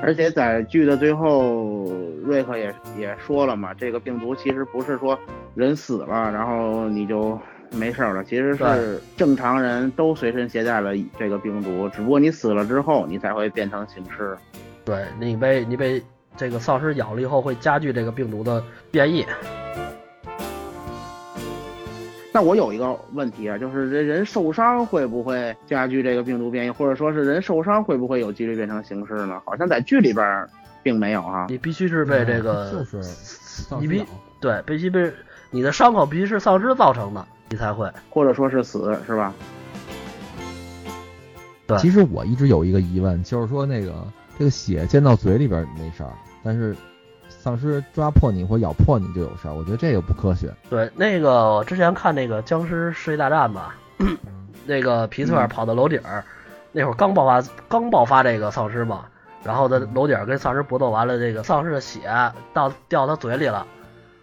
[0.00, 1.84] 而且在剧的最后，
[2.22, 5.18] 瑞克也也说了嘛，这个病毒其实不是说
[5.54, 7.38] 人死了，然后你就
[7.72, 14.38] 没事了，其实是正常人都随身携带了这个病毒，只不过你死了之后，你才会变成行尸。
[14.84, 16.00] 对你被你被
[16.36, 19.26] 这个丧尸咬了以后，会加剧这个病毒的变异。
[22.32, 29.40] 那我有一个问题啊，就是这人受伤会不会加剧这个病毒变异，或者说是人受伤会不会有几率变成形式呢？
[29.44, 30.46] 好像在剧里边
[30.82, 31.46] 并没有啊。
[31.48, 33.00] 你必须是被这个，就是
[33.80, 34.04] 你必
[34.40, 35.12] 对必须被
[35.50, 39.32] 你的伤口必须是丧尸造成的，你才会，或者说是死，是吧？
[41.66, 41.78] 对。
[41.78, 43.92] 其实我一直有一个疑问，就是说那个。
[44.38, 46.12] 这个血溅到嘴里边没事儿，
[46.44, 46.72] 但是
[47.48, 50.52] 丧尸抓破你或咬破你就有事儿，我觉得这个不科学。
[50.68, 53.74] 对，那个我之前看那个僵尸世界大战吧，
[54.66, 56.22] 那个皮特跑到楼顶儿，
[56.72, 59.06] 那会儿刚爆发刚爆发这个丧尸嘛，
[59.42, 62.00] 然后在楼顶儿跟丧尸搏斗完了，这个丧尸的血
[62.52, 63.66] 到掉他嘴里了，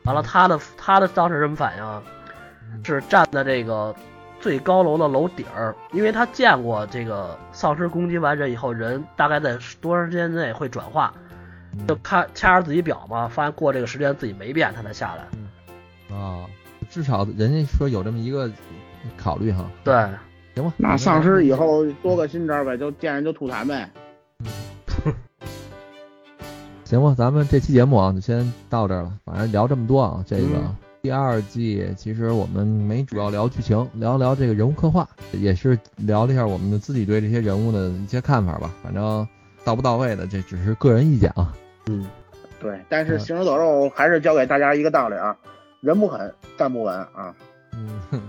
[0.03, 2.83] 完了他的他的当时什么反应？
[2.83, 3.95] 是站在这个。
[4.41, 11.11] 最高楼的楼顶儿，因为他见过这个丧尸攻击完人以后，人大概在多长时间内会转化，
[11.87, 15.27] 就看掐着自己表嘛，发现过这个时间自己没变，他才下来。
[15.33, 16.45] 嗯啊，
[16.89, 18.49] 至少人家说有这么一个
[19.17, 19.65] 考虑哈。
[19.83, 19.93] 对，
[20.53, 20.73] 行吧。
[20.77, 23.89] 那丧尸以后多个新招呗，就见人就吐痰呗。
[24.39, 25.13] 嗯
[26.85, 29.11] 行吧，咱们这期节目啊，就先到这儿了。
[29.25, 30.75] 反正聊这么多啊，这个。
[31.01, 38.71] 第二季其实我们没主要聊剧情，聊聊这个人物刻画，也是聊了一下我们自己对这些人物的一些看法吧。
[38.83, 39.27] 反正
[39.63, 41.53] 到不到位的，这只是个人意见啊。
[41.87, 42.07] 嗯，
[42.59, 42.79] 对。
[42.89, 45.35] 但是行尸走肉还是教给大家一个道理啊：
[45.81, 47.33] 人不狠，站不稳啊。
[47.73, 48.01] 嗯。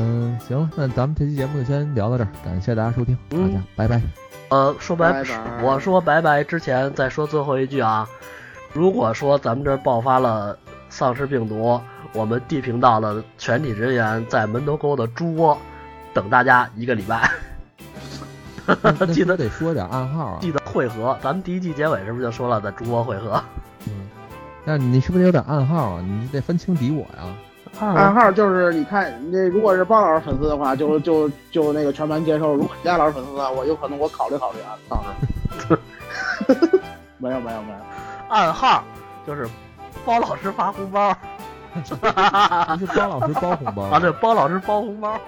[0.00, 4.00] 嗯，行，那咱们这期节目就先聊到这儿，感谢大家收听，大家拜拜。
[4.48, 5.24] 呃，说拜拜，
[5.62, 8.08] 我说拜拜之前再说最后一句啊。
[8.72, 10.56] 如果说咱们这爆发了
[10.88, 11.80] 丧尸病毒，
[12.12, 15.58] 我们地频道的全体人员在门头沟的猪窝
[16.14, 17.28] 等大家一个礼拜。
[19.12, 20.38] 记得得说点暗号啊！
[20.40, 23.42] 记得汇合，咱们第一季结尾是不是就说了在主播汇合？
[23.86, 24.08] 嗯，
[24.64, 26.02] 那你是不是有点暗号啊？
[26.02, 27.28] 你得分清敌我呀。
[27.80, 35.76] 暗号就是你看，你如果是包老师粉丝的话，就就就那个全盘接受；如果你家老师粉丝的话，我有可能我考虑考虑啊，到时候。
[37.18, 37.78] 没有没有没有。
[38.28, 38.82] 暗号
[39.26, 39.48] 就是
[40.04, 41.16] 包老师发红包，
[41.74, 43.98] 不是包老师包红包啊？
[44.00, 45.18] 对，包老师包红包。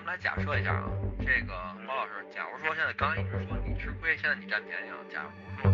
[0.00, 0.88] 咱们来假设一下啊，
[1.18, 1.52] 这个
[1.86, 5.30] 包老师，假如说现在刚一直说你吃亏，现在你占便宜了，假如
[5.60, 5.70] 说。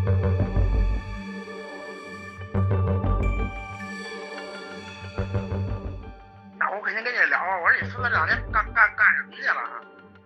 [6.74, 7.56] 我肯定跟你聊啊！
[7.62, 9.62] 我说你孙子这两天干干干什么去了？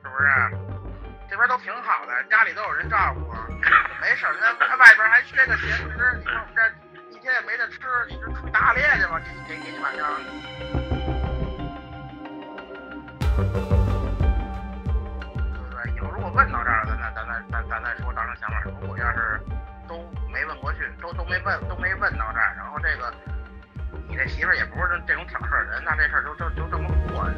[0.03, 0.31] 是不是？
[1.29, 3.31] 这边都挺好的，家里都有人照顾，
[4.01, 4.33] 没事儿。
[4.41, 5.85] 那外边还缺个咸食，
[6.19, 6.63] 你说我们这
[7.15, 9.21] 一天也没得吃，你这出去打猎去吧？
[9.21, 10.09] 给你给给你晚上。
[17.51, 18.61] 咱再咱再说当时想法。
[18.81, 19.41] 如果要是
[19.89, 19.99] 都
[20.33, 23.13] 没问过去，都都没问都没问到这儿，然后这个。
[24.09, 27.29] 你这媳妇儿也不是这这种挑事儿人，那这事儿就就就这么过。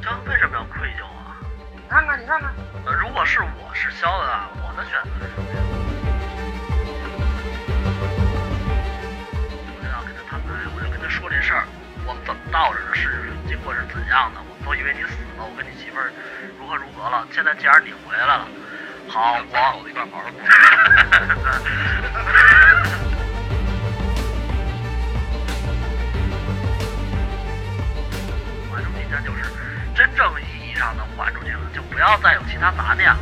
[0.00, 1.36] 这为什么要愧疚啊？
[1.74, 2.50] 你看看，你看看。
[2.86, 5.10] 呃，如果是我是肖的啊，我的选择
[12.50, 12.58] 的，
[12.94, 14.56] 事情经过是怎样的，我。
[14.66, 16.10] 都以为你死了，我跟你媳妇儿
[16.58, 17.24] 如何如何了。
[17.30, 18.48] 现在既然你回来了，
[19.06, 20.42] 好，咱我走的一块好好过。
[28.74, 29.38] 还出今天就是
[29.94, 33.18] 真正意义上的还出去了，就不要再有其他杂念了。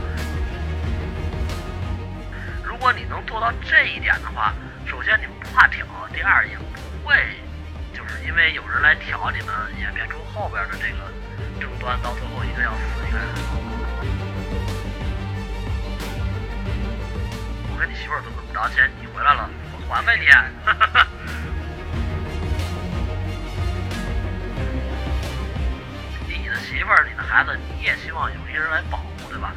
[2.64, 4.55] 如果你能做到这一点的话，
[4.87, 6.64] 首先你不怕挑，第二也不
[7.07, 7.43] 会就是
[8.27, 10.99] 因为有人来挑你们，演变出后边的这个
[11.61, 13.27] 争端，到最后一个要死一个人。
[17.70, 19.49] 我跟你媳妇儿怎么怎么着，钱你回来了，
[19.89, 20.27] 我还呗你。
[26.27, 29.53] 你的媳妇儿、你的孩子，你也希望有一个人来保护，对吧？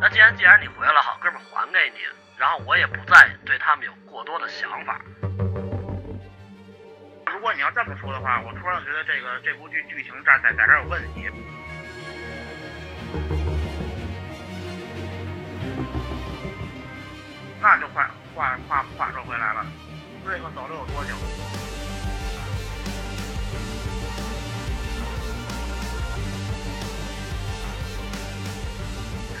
[0.00, 2.00] 那既然既然你回来了，好，哥们还给你，
[2.36, 5.00] 然后我也不再对他们有过多的想法。
[7.38, 11.30] 如果你要这么说的话，我突然觉得这个这部剧剧情在在在这儿有问题。
[17.62, 19.64] 那就话话话话说回来了，
[20.26, 21.14] 瑞克走了有多久？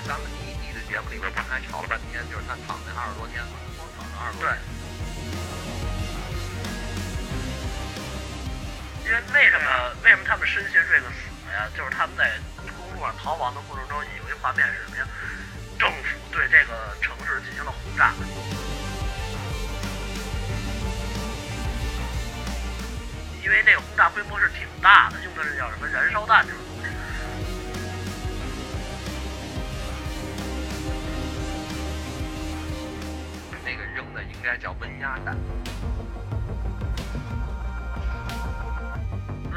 [0.06, 4.54] 咱们第一季的节目里边不是还吵了半天，就是他躺那二十多天嘛，光躺了二十多对
[9.08, 9.64] 因为为什么
[10.04, 11.66] 为什么他们深信瑞克死了呀？
[11.74, 12.30] 就是他们在
[12.76, 15.08] 公路上逃亡的过程中，有一画面是什么呀？
[15.78, 18.12] 政府对这个城市进行了轰炸。
[23.42, 26.90] 因为那个轰炸规模是挺大的，用的是叫什么燃烧弹这种东西。
[33.64, 35.34] 那个扔的应该叫温压弹。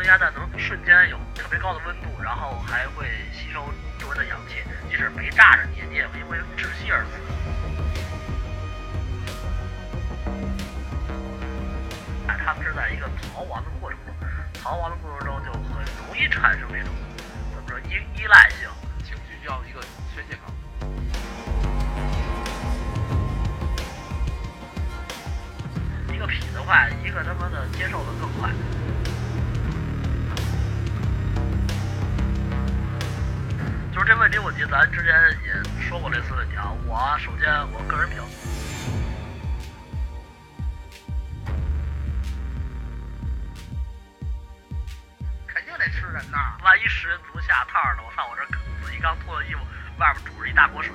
[0.01, 3.63] 温压弹能瞬间有特别高的温度，然后还会吸收
[3.99, 4.55] 周围的氧气，
[4.89, 7.11] 即使没炸着你，你也会因为窒息而死。
[12.27, 14.15] 哎，他们是在一个逃亡的过程中，
[14.63, 16.89] 逃亡的过程中就很容易产生这种
[17.53, 18.67] 怎么说依依赖性。
[19.05, 19.83] 情绪需要一个
[20.15, 20.51] 宣泄口。
[26.11, 28.49] 一个痞子快，一个他妈的接受的更快。
[34.01, 35.13] 就是这问题，我记得咱之前
[35.45, 35.53] 也
[35.87, 36.71] 说过类似问题啊。
[36.87, 38.23] 我首先我个人比较，
[45.45, 46.57] 肯定得吃人呐！
[46.63, 48.01] 万一食人族下套呢？
[48.03, 48.43] 我操，我这
[48.83, 49.59] 自己刚脱了衣服，
[49.99, 50.91] 外边煮着一大锅水。